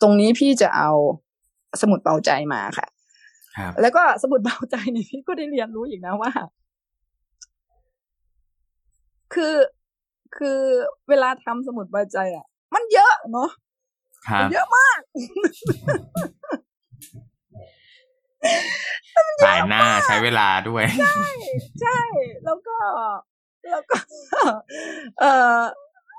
[0.01, 0.91] ตรงนี้พี่จะเอา
[1.81, 2.87] สมุดเบาใจมาค่ะ
[3.57, 6.31] ครับแล้วก็สมุดเบาใจนี่พี่ก็ได้เรียนรู้อีกนะว่า
[9.33, 9.55] คือ
[10.37, 10.59] คือ
[11.09, 12.45] เวลาทำสมุดเบาใจอะ
[12.75, 13.49] มันเยอะเนาะ
[14.27, 14.99] ครับเยอะมาก
[19.43, 20.83] สายหน้าใช้เวลาด้วย
[21.81, 22.01] ใช่
[22.45, 22.77] แล้วก็
[23.71, 23.97] แล้วก็
[25.19, 25.61] เอ่อ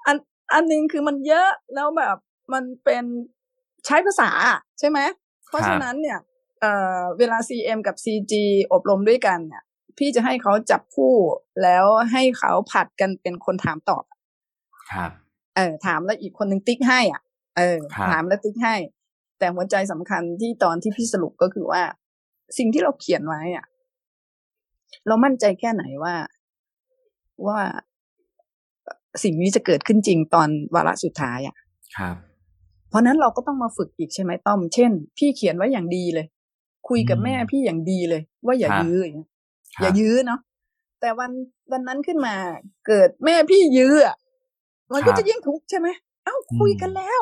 [0.06, 0.16] อัน
[0.52, 2.16] อันหนึงคือมันเยอะแล้วแบบ
[2.52, 3.04] มันเป็น
[3.86, 4.98] ใช้ภาษาอะใช่ไหม
[5.48, 6.18] เพราะฉะนั้นเนี่ย
[6.60, 8.32] เอ่อเวลา CM กับ CG
[8.72, 9.62] อบรมด้วยกันเนี่ย
[9.98, 11.14] พี่จะให้เขาจับคู่
[11.62, 14.04] แล้วให้เขาผัดกันเป็นคนถามตอบ
[14.92, 15.10] ครับ
[15.56, 17.22] เออถามแล้วอีกคนหนึ่งติ๊กให้อะ
[17.56, 18.76] เออครับถามแล้วติ๊กให้
[19.38, 21.82] แต่หัวใจสำคัญที่ตอนที่พี่สรุปก็คือว่า
[22.58, 23.66] สิ่งที่เราเขียนไว้อะ
[25.06, 26.14] เรามั่นใจแค่ไหนว่า
[27.46, 27.60] ว่า
[29.22, 31.56] สิ่งนี้จะเกิดขึ้นจริงตอนวาระสุดท้ายอะ
[31.96, 32.16] ครับ
[32.88, 36.26] เพราะนั้นเราก็ต้องมาฝึกอีกใช่ไหมต้อม เช่น พี่เขียนไว้อย่างดีเลย
[36.88, 39.30] คุยกับอืมแม่พี่อย่างดีเลย ว่าอย่าครับยื้ออย่างเงี้ย
[39.76, 40.40] ครับอย่ายื้อเนาะ
[41.00, 41.30] แต่วัน
[41.72, 42.34] วันนั้นขึ้นมา
[42.86, 44.16] เกิดแม่พี่ยื้ออะ
[44.92, 45.88] มันก็ครับจะยิ่งทุกข์ใช่ไหม
[46.24, 47.20] เอ้าคุยกันแล้ว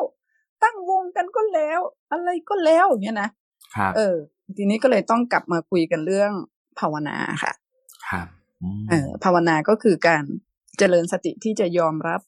[0.62, 3.30] ตั้งวงกันก็แล้ว อะไรก็แล้วอย่างเงี้ยนะ
[3.76, 4.16] ครับเออ
[4.56, 6.32] ทีนี้ก็เลยต้องกลับมาคุยกันเรื่อง
[6.78, 7.52] ภาวนาค่ะ
[8.08, 8.26] ครับ
[8.80, 10.24] มเออภาวนาก็คือการ
[10.78, 12.20] เจริญสติที่จะยอมรับ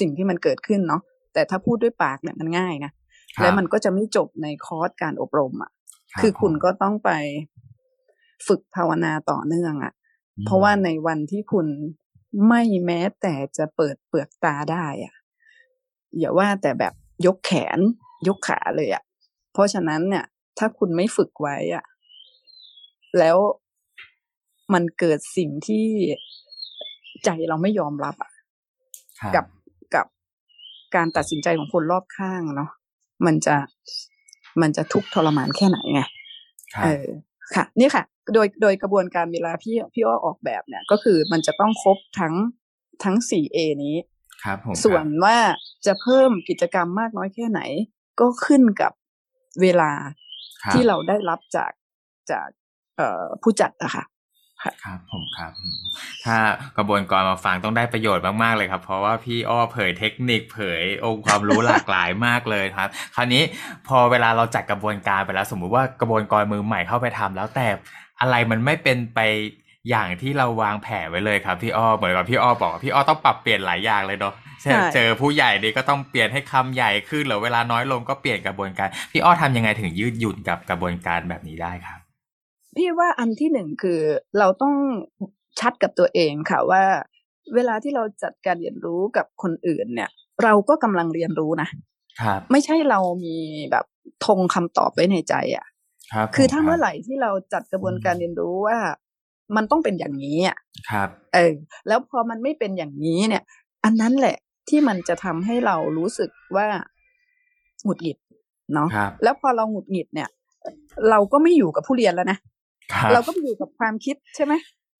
[0.00, 1.02] สิ่งที่มันเกิดขึ้นเนาะ
[1.34, 2.92] แต่ถ้าพูดด้วยปากเนี่ยมันง่ายนะ
[3.36, 5.70] ครับและมันก็จะไม่จบในคอร์สการอบรมอะ
[6.14, 7.10] รับคือคุณผมก็ต้องไป
[8.46, 9.92] ฝึกภาวนาต่อเนื่องอะ
[10.38, 11.66] อืมเพราะว่าในวันที่คุณ
[12.48, 15.14] ไม่แม้แต่จะเปิดเปลือกตาได้อะ
[16.18, 16.94] อย่าว่าแต่แบบ
[17.26, 17.78] ยกแขน
[18.28, 19.02] ยกขาเลยอะ
[19.52, 20.24] เพราะฉะนั้นเนี่ย
[20.58, 21.84] ถ้าคุณไม่ฝึกไว้อะ
[23.18, 23.38] แล้ว
[24.74, 25.86] มันเกิดสิ่งที่
[27.24, 28.32] ใจเราไม่ยอมรับอะ
[29.20, 29.53] ครับกับกับ
[30.96, 32.70] การตัดสินใจของคนรอบข้างเนาะ
[33.26, 33.56] มันจะ
[34.60, 36.00] มันจะทุกข์ทรมานแค่ไหนไง
[36.74, 37.06] ครับเออ
[37.54, 42.34] ค่ะ นี่ค่ะ โดยโดยกระบวนการเวลาพี่พี่อ้อออกแบบเนี่ย ก็คือมันจะต้องครบทั้ง
[43.04, 43.96] ทั้งสี่เอนี้
[44.44, 45.38] ครับผมส่วนครับว่า
[45.86, 47.60] จะเพิ่มกิจกรรมมากน้อยแค่ไหน
[48.20, 48.92] ก็ขึ้นกับ
[49.62, 49.90] เวลา
[50.62, 51.72] ครับที่เราได้รับจาก
[52.30, 52.48] จาก
[52.96, 54.04] เอ่อผู้จัดอะค่ะ
[54.84, 55.76] ครับผมครับอืม
[56.24, 56.36] ถ้า
[56.76, 63.42] กระบวนการมาฟังต้องได้ประโยชน์มากๆเลยครับ เพราะว่าพี่อ้อเผยเทคนิคเผยองค์ความรู้หลากหลายมากเลยครับ คราวนี้
[63.88, 67.66] พอเวลาเราจัดกระบวนการไปแล้ว สมมุติว่ากระบวนการมือใหม่เข้าไปทำแล้วแต่
[68.20, 69.20] อะไรมันไม่เป็นไป
[69.90, 82.03] อย่างที่เราวางแผนไว้เลยครับพี่อ้อเหมือนกับพี่อ้อบอกว่าพี่อ้อต้องปรับเปลี่ยนหลายอย่างเลยเนาะใช่เจอผู้ใหญ่นี่ก็ต้องเปลี่ยนให้คำใหญ่ขึ้นหรือเวลาน้อยลงก็เปลี่ยนกระบวนการ พี่อ้อทำยังไงถึงยืดหยุ่นกับกระบวนการแบบนี้ได้ครับ
[82.76, 84.00] พี่ว่าอันที่หนึ่งคือ
[84.38, 84.74] เราต้อง
[85.60, 86.84] ชัดกับตัวเองค่ะว่า
[87.54, 90.10] เวลาที่เราจัดการเรียนรู้กับคนอื่นเนี่ย
[90.42, 91.68] เราก็กำลังเรียนรู้นะ
[92.20, 93.36] ครับไม่ใช่เรามี
[93.70, 93.84] แบบ
[94.26, 95.66] ธงคำตอบไว้ในใจอะ
[96.12, 98.78] ครับคือถ้าผเมื่อรับไหร่ที่เราจัดกระบวนการเรียนรู้ว่า
[99.56, 100.58] มันต้องเป็นอย่างนี้อะ
[100.90, 101.54] ครับ เออ
[101.88, 103.42] แล้วพอมันไม่เป็นอย่างนี้เนี่ย
[103.84, 104.36] อันนั้นแหละ
[104.68, 106.66] ที่มันจะทำให้เรารู้สึกว่า
[107.84, 108.18] หงุดหงิด
[108.74, 110.28] เนาะครับแล้วพอเราหงุดหงิดเนี่ย
[111.10, 112.53] เราก็ไม่อยู่กับผู้เรียนแล้วนะครับ
[113.12, 114.54] เราก็ไปอยู่กับความคิดใช่ไหม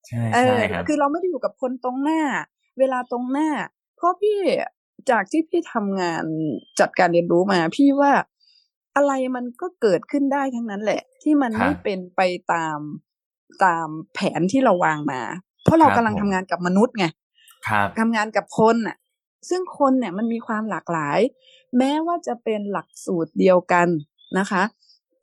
[0.07, 2.21] ใช่เอใช่อครับคือเราไม่ได้อยู่กับคนตรงหน้า
[2.79, 3.49] เวลาตรงหน้า
[3.97, 4.39] เพราะพี่
[5.09, 6.23] จากที่พี่ทำงาน
[6.79, 8.11] จัดการเรียนรู้มา พี่ว่า
[8.95, 12.21] อะไรมันก็เกิดขึ้นได้ทั้งนั้นแหละ ที่มันไม่เป็นไป
[12.53, 12.79] ตาม
[13.63, 15.21] ตามแผนที่เราวางมา
[15.63, 17.05] เพราะเรากำลังทำงานกับมนุษย์ไง
[17.67, 18.97] ครับทำงานกับคนน่ะ
[19.49, 21.19] ซึ่งคนเนี่ยมันมีความหลากหลาย
[21.77, 23.87] แม้ว่าจะเป็นหลักสูตรเดียวกัน
[24.39, 24.63] นะคะ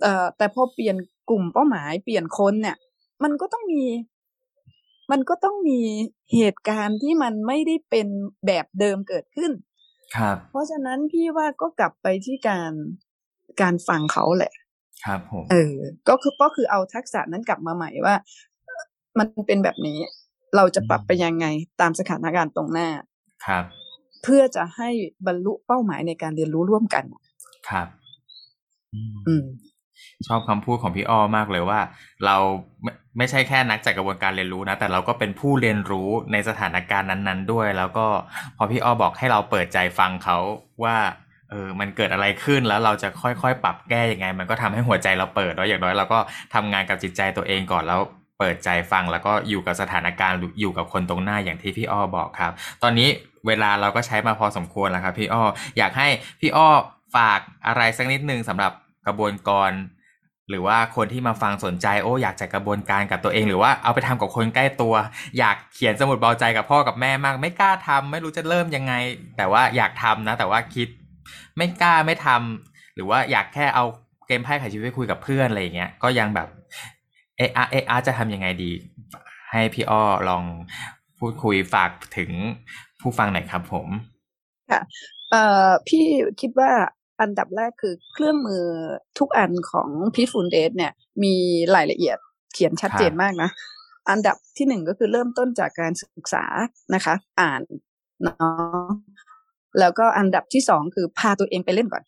[0.03, 0.97] เอ่อแต่พอเปลี่ยน
[1.31, 2.77] กลุ่มเป้าหมายเปลี่ยนคนเนี่ย
[3.23, 3.85] มันก็ต้องมี
[5.13, 5.81] มันก็ต้องมี
[6.35, 8.09] เหตุการณ์ที่มันไม่ได้เป็น
[8.47, 9.53] แบบเดิมเกิดขึ้น
[10.17, 12.73] ครับ เพราะฉะนั้นพี่ว่าก็กลับไปที่การ
[13.61, 14.53] การฟังเขาแหละ
[15.05, 15.75] ครับผมเออ
[16.09, 18.15] ก็คือก็คือเอาทักษะนั้นกลับมาใหม่ว่า
[19.19, 19.99] มันเป็นแบบนี้
[20.57, 21.47] เราจะปรับไปยังไง
[21.81, 22.89] ตามสถานการณ์ตรงหน้า
[23.47, 23.65] ครับ
[24.23, 24.91] เพื่อจะให้
[25.27, 27.05] บรรลุเป้าหมายในการเรียนรู้ร่วมกัน
[27.69, 27.89] ครับ
[28.95, 29.45] อืมอืม
[30.27, 31.81] ชอบคำพูดของพี่อ้อมากเลยว่า
[32.27, 32.37] เรา
[32.83, 38.07] ไม่ไม่ใช่แค่นักจากกระบวนการเรียนรู้นะ แต่เราก็เป็นผู้เรียนรู้ในสถานการณ์นั้น ๆ ด้วย แล้วก็
[38.57, 40.39] พอพี่อ้อบอกให้เราเปิดใจฟังเขา
[40.85, 40.97] ว่า
[41.51, 46.19] เออมันเกิดอะไรขึ้นแล้วเราจะค่อยๆ ปรับแก้ยังไง มันก็ทำให้หัวใจเราเปิดแล้วอย่างน้อยเราก็
[46.55, 48.01] ทำงานกับจิตใจตัวเองก่อนแล้ว
[48.39, 53.09] เปิดใจฟังแล้วก็อยู่กับสถานการณ์อยู่กับคนตรงหน้าอย่างที่พี่อ้อบอกครับ ตอนนี้
[53.47, 55.43] เวลาเราก็ใช้มาพอสมควรแล้วครับพี่อ้อ
[55.79, 56.09] อยากให้
[56.41, 56.69] พี่อ้อ
[57.17, 58.73] ฝากอะไรสักนิดนึงสำหรับ
[59.07, 59.73] กระบวนการ
[60.51, 64.95] หรือว่าคนที่มาฟังสนใจโอ้อยากจะกระบวนการกับตัวเอง หรือว่าเอาไปทำกับคนใกล้ตัว
[65.39, 68.93] อยากเขียนสมุดเบาใจกับพ่อกับแม่มาก ไม่กล้าทำไม่รู้จะเริ่มยังไง
[69.37, 70.89] แต่ว่าอยากทำนะ แต่ว่าคิด
[71.57, 73.85] ไม่กล้าไม่ทำหรือว่าอยากแค่เอา
[74.27, 76.49] เกมไพ่ไขชีวิตคุยกับเพื่อนอะไรอย่างเงี้ยก็ยังแบบ
[77.37, 78.71] เออาเออาจะทำยังไงดี
[79.53, 80.45] ให้พี่อ้อลอง
[81.19, 82.31] พูดคุยฝากถึง
[83.01, 83.89] ผู้ฟังหน่อยครับผม
[84.71, 84.81] ค่ะ
[85.31, 86.05] เอ่อพี่
[86.41, 86.73] คิดว่า
[87.23, 88.65] อันดับแรกคือเครื่องมือ
[89.19, 90.93] ทุกอันของพีทฟูลเดสเนี่ย
[91.25, 91.35] มี
[91.75, 92.19] รายละเอียด
[92.53, 93.51] เขียนชัดเจนมากนะ
[94.11, 96.45] อันดับที่หนึ่งก็คือเริ่มต้นจากการศึกษา
[96.95, 97.63] นะคะ อ่าน
[98.23, 98.87] เนาะ
[99.81, 102.05] แล้วก็อันดับที่สองคือพาตัวเองไปเล่นก่อน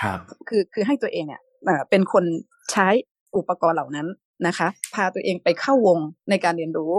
[0.00, 1.42] ครับ คือคือให้ตัวเองเนี่ย
[1.90, 2.24] เป็นคน
[2.72, 2.88] ใช้
[3.36, 4.06] อุปกรณ์เหล่านั้น
[4.46, 5.98] นะคะ พาตัวเองไปเข้าวง
[6.30, 6.92] ในการเรียนรู้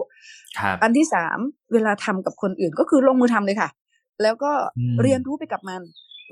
[0.59, 1.37] ครับอันที่สาม
[1.73, 3.69] เวลาทำกับคนอื่นก็คือลงมือทำเลยค่ะ
[4.21, 4.51] แล้วก็
[5.01, 5.81] เรียนรู้ไปกับมัน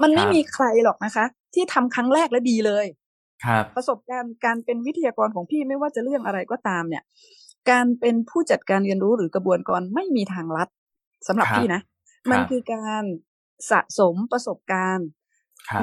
[0.02, 2.86] มันไม่มีใครหรอกนะคะ ที่ทำครั้งแรกแล้วดีเลย
[3.46, 7.04] ครับ ประสบการณ์การเป็นวิทยากรของพี่ไม่ว่าจะเรื่องอะไรก็ตามเนี่ย
[7.70, 10.68] การเป็นผู้จัดการเรียนรู้หรือกระบวนการไม่มีทางลัด
[11.28, 11.82] สำหรับพี่นะ
[12.32, 13.04] มันคือการ
[13.72, 15.08] สะสมประสบการณ์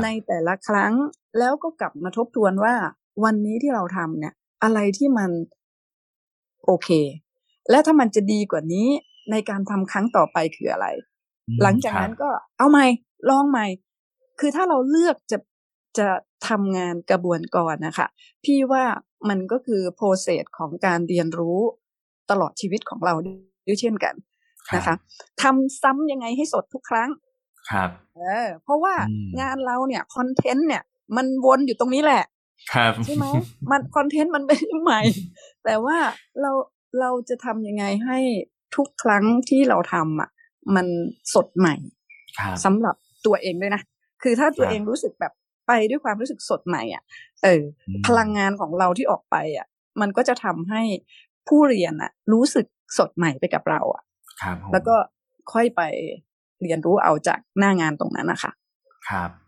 [0.02, 0.94] ในแต่ละครั้ง
[1.38, 2.74] แล้วก็กลับมาทบทวนว่า
[3.24, 5.30] วันนี้ที่เราทำเนี่ย อะไรที่มัน
[6.64, 6.88] โอเค
[7.70, 8.88] และถ้ามันจะดีกว่านี้
[9.30, 10.86] ในการทำครั้งต่อไปคืออะไร
[11.62, 12.28] หลังจากนั้นก็
[12.58, 12.86] เอาใหม่
[13.30, 13.66] ลองใหม่
[14.40, 15.38] คือถ้าเราเลือกจะ
[15.98, 16.08] จะ
[16.48, 18.06] ทำงานกระบวนการนะคะ
[18.44, 18.84] พี่ว่า
[19.28, 21.58] มันก็คือโปรเซสของการเรียนรู้
[22.30, 23.14] ตลอดชีวิตของเรา
[23.66, 24.14] ด้วยเช่นกัน
[24.76, 24.94] นะคะ
[25.42, 27.10] ทำซ้ำยังไงให้สดทุกครั้ง
[27.70, 28.94] ครับเออเพราะว่า
[29.40, 30.82] งานเราเนี่ยคอนเทนต์เนี่ย
[31.16, 32.24] มันวนอยู่ตรงนี้แหละ
[32.72, 33.24] ครับใช่ไหม
[33.70, 35.00] มันคอนเทนต์มันไม่ใหม่
[35.64, 35.96] แต่ว่า
[36.40, 36.52] เรา
[37.00, 38.18] เราจะทำยังไงให้
[38.76, 40.30] ทุกครั้งที่เราทำอะ
[40.74, 40.86] มัน
[41.34, 41.74] สดใหม่
[42.64, 43.82] สำหรับตัวเองด้วยนะ
[44.22, 45.32] คือถ้าตัวเองรู้สึกแบบ
[45.66, 47.02] ไปด้วยความรู้สึกสดใหม่อะ
[47.44, 47.62] เออ
[48.06, 49.66] พลังงานของเราที่ออกไปอะ
[50.00, 50.82] มันก็จะทำให้
[51.48, 52.66] ผู้เรียนอะ รู้สึก
[52.98, 54.02] สดใหม่ไปกับเราอะ
[54.42, 54.96] ครับแล้วก็
[55.52, 55.82] ค่อยไป
[56.62, 58.52] เรียนรู้เอาจากหน้างานตรงนั้นนะคะ
[59.08, 59.47] ครับโอ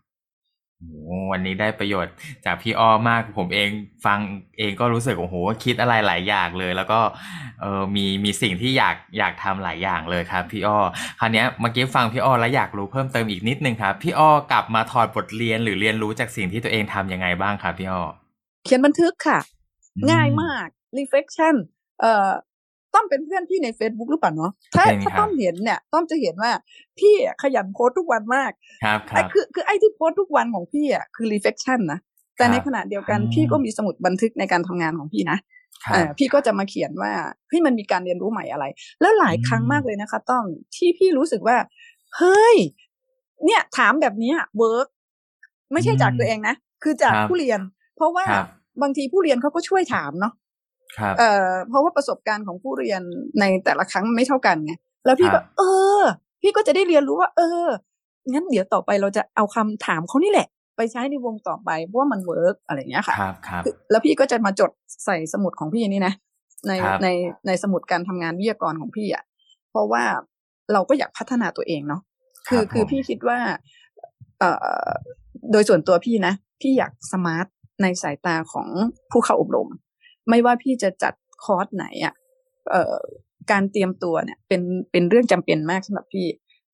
[1.31, 2.13] วันนี้ได้ประโยชน์
[2.45, 3.69] จากพี่อ้อมากผมเอง
[4.05, 4.19] ฟัง
[4.57, 6.99] เองก็รู้สึกโอ้โหคิดอะไรหลายอย่างเลย แล้วก็
[7.61, 10.77] เออมีมีสิ่งที่อยากอยากทำหลายอย่างเลยครับ พี่อ้อ
[11.19, 18.01] คราวนี้เมื่อกี้ฟังพี่อ้อแล้วอยากรู้เพิ่มเติมอีกนิดนึงครับ พี่อ้อกลับมาถอดบทเรียนหรือเรียนรู้จากสิ่งที่ตัวเองทำยังไงบ้างครับพี่อ้อ
[18.65, 19.39] เขียนบันทึกค่ะ
[20.11, 20.67] ง่ายมาก
[20.97, 21.55] reflection
[22.01, 22.29] เอ่อ
[22.93, 26.51] ต้อมเป็นเพื่อนพี่ใน Facebook หรือเปล่าเนาะถ้าถ้าต้อมเห็นเนี่ยต้อมจะเห็นว่า
[26.99, 28.51] พี่ขยันโพสทุกวันมาก
[28.83, 31.99] ครับคแต่รับคือคือไอ้ที่โพสทุกวันของพี่อะคือ reflection นะ
[32.37, 35.37] แต่ในขณะเดียวกันพี่ก็มีสมุดบันทึกในการทำงานของพี่นะ
[35.93, 37.11] เออพี่ก็จะมาเขียนว่า
[37.47, 38.65] เฮ้ยมันมีการเรียนรู้ใหม่อะไร
[39.01, 41.57] แล้วหลายครั้งมากเลยนะคะ ต้อมที่พี่รู้สึกว่า
[42.17, 42.55] เฮ้ย
[43.45, 44.87] เนี่ยถามแบบนี้ work
[45.71, 47.59] ไม่ใช่จากตัวเองนะ คือจากผู้เรียน
[47.95, 48.25] เพราะว่า
[48.81, 50.40] บางทีผู้เรียนเขาก็ช่วยถามเนาะครับ
[51.19, 53.01] เอ่อเพราะว่าประสบการณ์ของผู้เรียน
[53.39, 54.73] ในแต่ละครั้งไม่เท่ากันไง
[55.05, 55.61] แล้วพี่ก็เอ
[55.99, 56.01] อ
[56.41, 57.67] พี่ก็จะได้เรียนรู้ว่า เออ
[58.31, 64.71] งั้นเดี๋ยวต่อไปเราจะเอาคำถามเขานี่แหละ ไปใช้ในวงต่อไปเพราะว่ามัน work อะไรอย่างเงี้ยค่ะครับครับแล้วพี่ก็จะมาจด
[65.05, 66.13] ใส่สมุดของพี่นี่นะ
[66.67, 67.07] ในครับใน
[67.47, 69.23] ในสมุดการทำงานวิทยากรของพี่อะ
[69.71, 70.03] เพราะว่า
[70.73, 72.01] เราก็อยากพัฒนาตัวเองเนาะ
[72.47, 73.37] คือรับคือผมพี่คิดว่า
[74.39, 74.49] เอ่
[74.85, 74.89] อ
[75.51, 77.47] โดยส่วนตัวพี่นะ พี่อยาก smart
[77.81, 78.67] ในสายตาของ
[79.11, 79.67] ผู้เข้าอบรม
[80.29, 81.13] ไม่ว่าพี่จะจัด
[81.43, 82.13] คอร์สไหนอะ
[82.71, 82.97] เอ่อ
[83.51, 84.61] การเตรียมตัวเนี่ยเป็น
[84.91, 86.27] เป็นเรื่องจำเป็นมากสำหรับพี่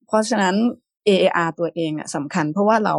[0.07, 0.55] เพราะฉะนั้น
[1.07, 2.95] AAR ตัวเองอะสำคัญ เพราะว่าเรา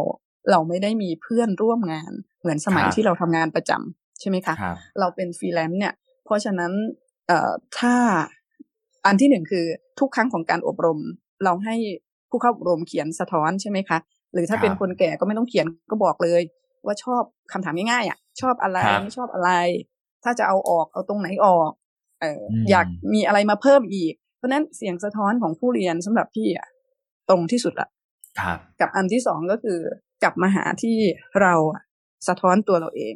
[0.51, 5.93] เราไม่ได้มีเพื่อนร่วมงาน เหมือนสมัยครับที่เราทำงานประจำใช่ไหมคะครับเราเป็นฟรีแลนซ์เนี่ย
[6.25, 6.71] เพราะฉะนั้น
[7.27, 7.95] เอ่อถ้า
[9.05, 9.65] อันที่หนึ่งคือ
[9.99, 10.99] ทุกครั้งของการอบรม
[11.43, 11.75] เราให้
[12.29, 13.97] ผู้เข้าอบรมเขียนสะท้อนใช่ไหมคะ
[14.33, 16.41] หรือถ้าครับเป็นคนแก่ก็ไม่ต้องเขียนก็บอกเลย
[16.85, 19.51] ว่าชอบคำถามง่ายๆอะชอบอะไรครับไม่ชอบอะไร
[20.23, 21.71] ถ้าจะเอาออกเอาตรงไหนออก
[22.21, 26.67] เอออมอยากมีอะไรมาเพิ่มอีก เพราะฉะนั้นเสียงสะท้อนของผู้เรียนสำหรับพี่อะ
[27.29, 27.89] ตรงที่สุดละ
[28.39, 29.79] ครับกับอันที่สองก็คือ
[30.23, 30.97] กลับมาหาที่
[31.41, 31.83] เราอะ
[32.27, 33.15] สะท้อนตัวเราเอง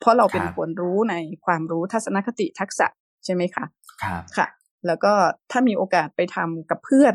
[0.00, 2.86] เพราะเราเป็นครับคนรู้ในความรู้ทัศนคติทักษะ
[3.24, 3.64] ใช่ไหมคะ
[4.02, 4.46] ครับค่ะ
[4.86, 5.12] แล้วก็
[5.50, 7.14] ถ้ามีโอกาสไปทำกับเพื่อน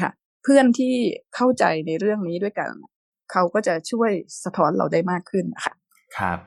[0.00, 0.10] ค่ะ
[0.44, 0.94] เพื่อนที่
[1.34, 2.70] เข้าใจในเรื่องนี้ด้วยกัน
[3.32, 4.10] เขาก็จะช่วย
[4.44, 5.74] สะท้อนเราได้มากขึ้นนะคะ
[6.18, 6.38] ครับ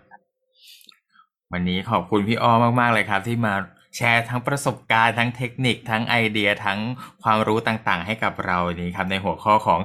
[1.54, 3.54] วันนี้ขอบคุณพี่อ้อมากๆเลยครับ ที่มา
[3.95, 6.80] แชร์ทั้งประสบการณ์ทั้งเทคนิคทั้งไอเดียทั้ง
[7.24, 9.80] ความรู้ต่างๆ ให้กับเรานี้ครับในหัวข้อของ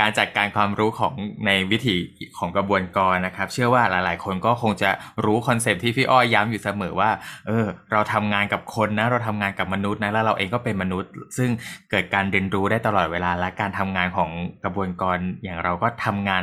[0.00, 1.14] การจัดการความรู้ของ
[1.46, 1.96] ในวิถี
[2.38, 4.90] ของกระบวนการนะครับ เชื่อว่าหลาย ๆ คนก็คงจะ
[5.24, 7.10] รู้คอนเซปที่พี่อ้อยย้ำอยู่เสมอว่า
[7.46, 11.50] เออ เราทำงานกับคนนะ เราทำงานกับมนุษย์นะ แล้วเราเองก็เป็นมนุษย์ ซึ่ง
[11.90, 14.30] เกิดการเรียนรู้ได้ตลอดเวลา และการทำงานของ
[14.64, 16.42] กระบวนการอย่างเราก็ทำงาน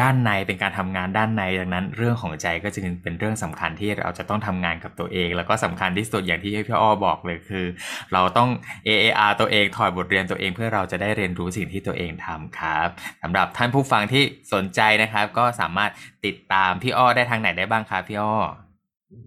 [0.00, 7.66] ด้านในเป็นการทำงานด้านในดังนั้น เรื่องของใจก็จึงเป็นเรื่องสำคัญที่เราจะต้องทำงานกับตัวเอง แล้วก็สำคัญที่สุดอย่างที่พี่อ้อบอกเลยคือ
[8.12, 8.48] เราต้อง
[8.86, 12.88] AAR ตัวเองถอดบทเรียนตัวเอง เพื่อเราจะได้เรียนรู้สิ่งที่ตัวเองทำครับ
[13.22, 14.22] สำหรับท่านผู้ฟังที่
[14.54, 15.90] สนใจนะครับ ก็สามารถ
[16.24, 18.34] ติดตามพี่อ้อได้ทางไหนได้บ้างครับพี่อ้อ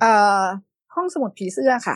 [0.01, 0.41] เอ่อ
[0.95, 1.95] ห้องสมุดผีเสื้อค่ะ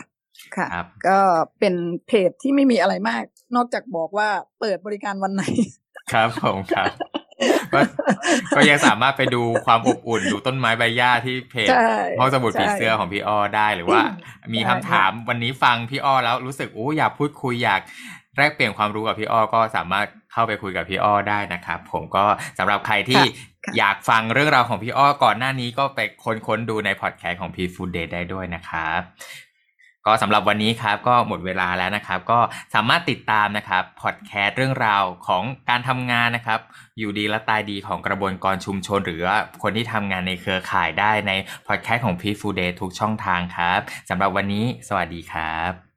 [0.56, 0.66] ค่ะ
[1.08, 1.18] ก็
[1.60, 1.74] เป็น
[2.06, 3.22] เพจที่ไม่มีอะไรมาก
[3.56, 4.28] นอกจากบอกว่า
[4.60, 5.44] เปิดบริการวันไหน
[6.12, 6.86] ครับผมครับ
[7.72, 7.80] ก็
[8.56, 11.68] ก็ยังสามารถไปดูความอบอุ่นดูต้นไม้ใบหญ้าที่เพจ
[12.18, 14.00] ห้องสมุดผีเสื้อของพี่อ้อได้หรือว่า
[14.54, 17.80] มีคำถามวันนี้ฟังพี่อ้อแล้วรู้สึกโอ้อยากพูดคุยอยาก
[18.38, 22.24] แลกเปลี่ยนความรู้กับพี่อ้อก็สามารถเข้าไปคุยกับพี่อ้อได้นะครับ ผมก็
[22.58, 23.22] สำหรับใครที่
[23.78, 26.00] อยากฟังเรื่องราวของพี่อ้อก่อนหน้านี้ก็ไป
[26.46, 29.00] ค้นๆดูในพอดแคสต์ของ Peaceful Death ได้ด้วยนะครับ
[30.06, 32.40] ก็สำหรับวันนี้ครับก็หมดเวลาแล้วนะครับ ก็
[32.74, 36.60] สามารถติดตามนะครับพอดแคสต์เรื่องราวของการทำงานนะครับ
[36.98, 41.32] อยู่ดีและตายดีของกระบวนการชุมชน หรือว่าคนที่ทำงานในเครือข่ายได้ใน
[41.68, 43.80] พอดแคสต์ของพีฟูเดย์ทุกช่องทางครับ
[44.10, 45.87] สำหรับวันนี้สวัสดีครับ